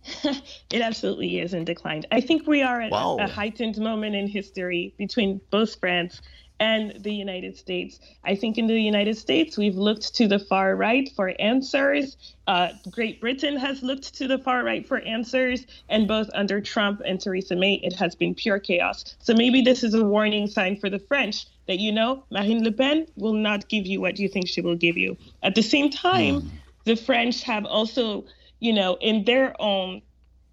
[0.23, 2.03] it absolutely is in decline.
[2.11, 3.17] I think we are at wow.
[3.19, 6.21] a, a heightened moment in history between both France
[6.59, 7.99] and the United States.
[8.23, 12.17] I think in the United States, we've looked to the far right for answers.
[12.47, 15.65] Uh, Great Britain has looked to the far right for answers.
[15.89, 19.15] And both under Trump and Theresa May, it has been pure chaos.
[19.19, 22.71] So maybe this is a warning sign for the French that, you know, Marine Le
[22.71, 25.17] Pen will not give you what you think she will give you.
[25.43, 26.49] At the same time, mm.
[26.85, 28.25] the French have also
[28.59, 30.01] you know, in their own,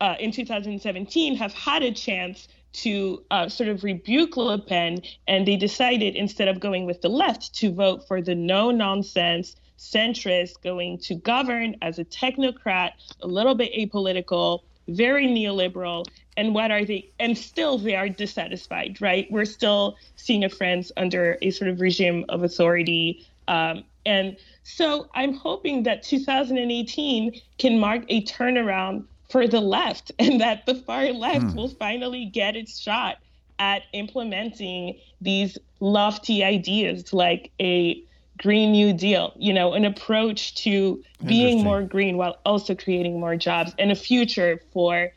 [0.00, 5.46] uh, in 2017, have had a chance to uh, sort of rebuke Le Pen, and
[5.46, 10.62] they decided instead of going with the left to vote for the no nonsense centrist
[10.62, 16.06] going to govern as a technocrat, a little bit apolitical, very neoliberal.
[16.36, 17.10] And what are they?
[17.18, 19.26] And still they are dissatisfied, right?
[19.30, 23.26] We're still seeing a France under a sort of regime of authority.
[23.48, 30.40] Um, and so I'm hoping that 2018 can mark a turnaround for the left and
[30.40, 31.56] that the far left hmm.
[31.56, 33.16] will finally get its shot
[33.58, 38.02] at implementing these lofty ideas like a
[38.38, 43.36] Green New Deal, you know, an approach to being more green while also creating more
[43.36, 45.12] jobs and a future for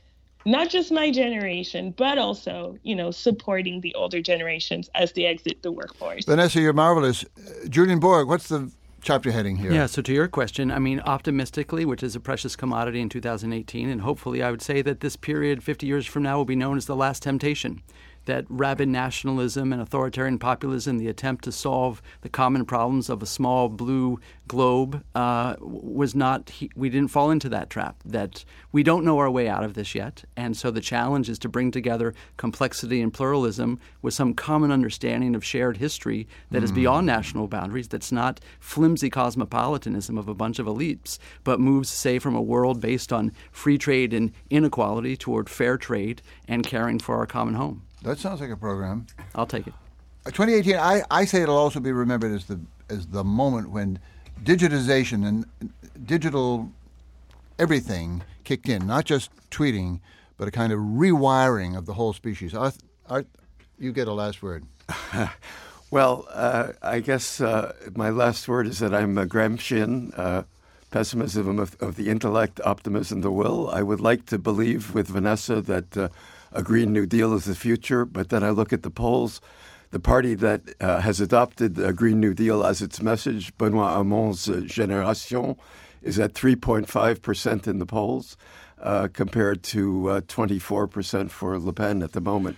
[0.45, 5.63] not just my generation, but also, you know, supporting the older generations as they exit
[5.63, 6.25] the workforce.
[6.25, 7.23] Vanessa, you're marvelous.
[7.23, 8.71] Uh, Julian Bourg, what's the
[9.05, 9.71] chapter heading here.
[9.71, 13.87] Yeah, so to your question, I mean, optimistically, which is a precious commodity in 2018,
[13.87, 16.75] and hopefully I would say that this period 50 years from now will be known
[16.75, 17.83] as the last temptation
[18.25, 23.25] that rabid nationalism and authoritarian populism, the attempt to solve the common problems of a
[23.25, 27.97] small blue globe, uh, was not, we didn't fall into that trap.
[28.05, 30.23] That we don't know our way out of this yet.
[30.35, 35.35] And so the challenge is to bring together complexity and pluralism with some common understanding
[35.35, 36.63] of shared history that mm.
[36.63, 41.89] is beyond national boundaries, that's not flimsy cosmopolitanism of a bunch of elites, but moves,
[41.89, 46.99] say, from a world based on free trade and inequality toward fair trade and caring
[46.99, 47.84] for our common home.
[48.05, 49.07] That sounds like a program.
[49.33, 49.73] I'll take it.
[50.27, 53.97] Uh, 2018, I, I say it'll also be remembered as the as the moment when
[54.43, 55.73] digitization and
[56.05, 56.71] digital
[57.57, 60.01] everything kicked in, not just tweeting,
[60.37, 62.53] but a kind of rewiring of the whole species.
[62.53, 62.77] Art,
[63.09, 63.25] Art
[63.79, 64.65] you get a last word.
[65.89, 70.17] well, uh, I guess uh, my last word is that I'm a Gramscian.
[70.17, 70.43] Uh,
[70.91, 73.69] pessimism of, of, the intellect, optimism, of the will.
[73.69, 76.07] I would like to believe with Vanessa that uh,
[76.55, 79.41] a Green New Deal is the future, but then I look at the polls.
[79.91, 84.49] The party that uh, has adopted the Green New Deal as its message, Benoit Hamon's
[84.49, 85.57] uh, Génération,
[86.01, 88.37] is at 3.5% in the polls
[88.81, 92.57] uh, compared to 24% uh, for Le Pen at the moment.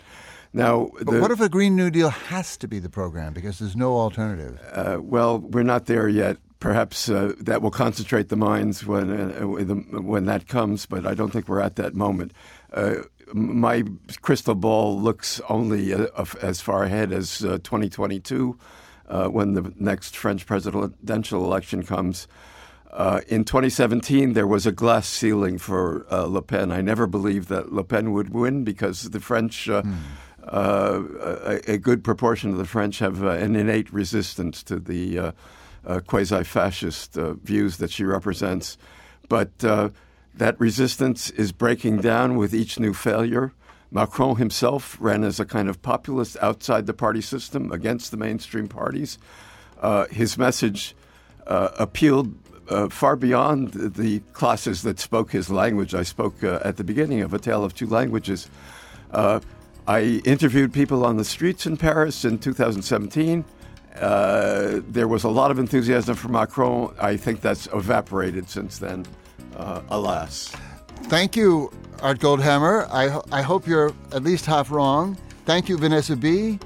[0.53, 3.59] Now, the, but what if a Green New Deal has to be the program because
[3.59, 4.59] there's no alternative?
[4.71, 6.37] Uh, well, we're not there yet.
[6.59, 9.41] Perhaps uh, that will concentrate the minds when uh,
[10.01, 12.31] when that comes, but I don't think we're at that moment.
[12.73, 12.95] Uh,
[13.33, 13.83] my
[14.21, 16.07] crystal ball looks only uh,
[16.41, 18.57] as far ahead as uh, 2022
[19.07, 22.27] uh, when the next French presidential election comes.
[22.91, 26.71] Uh, in 2017, there was a glass ceiling for uh, Le Pen.
[26.71, 29.83] I never believed that Le Pen would win because the French, a,
[30.43, 35.33] a, good proportion of the French, have an innate resistance to the
[36.05, 38.77] quasi fascist views that she represents.
[39.29, 43.53] But that resistance is breaking down with each new failure.
[43.91, 48.67] Macron himself ran as a kind of populist outside the party system against the mainstream
[48.67, 49.17] parties.
[49.81, 50.95] Uh, his message
[51.45, 52.35] uh, appealed
[52.69, 55.95] uh, far beyond the classes that spoke his language.
[55.95, 58.49] I spoke uh, at the beginning of A Tale of Two Languages.
[59.11, 59.39] Uh,
[59.87, 63.45] I interviewed people on the streets in Paris in 2017.
[63.99, 66.93] Uh, there was a lot of enthusiasm for Macron.
[66.99, 69.05] I think that's evaporated since then,
[69.89, 70.55] alas.
[71.03, 71.71] Thank you,
[72.01, 72.87] Art Goldhammer.
[72.91, 75.17] I, I hope you're at least half wrong.
[75.45, 76.59] Thank you, Vanessa Bee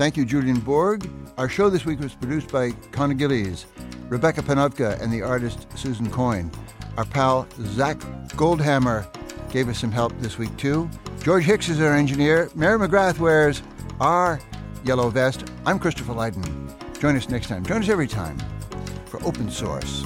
[0.00, 1.06] Thank you, Julian Bourg.
[1.36, 3.66] Our show this week was produced by Connor Gillies,
[4.08, 6.50] Rebecca Panovka, and the artist Susan Coyne.
[6.96, 9.06] Our pal Zach Goldhammer
[9.52, 10.88] gave us some help this week, too.
[11.22, 12.48] George Hicks is our engineer.
[12.54, 13.62] Mary McGrath wears
[14.00, 14.40] our
[14.84, 15.44] yellow vest.
[15.66, 16.68] I'm Christopher Lydon.
[16.98, 17.64] Join us next time.
[17.64, 18.38] Join us every time
[19.06, 20.04] for Open Source.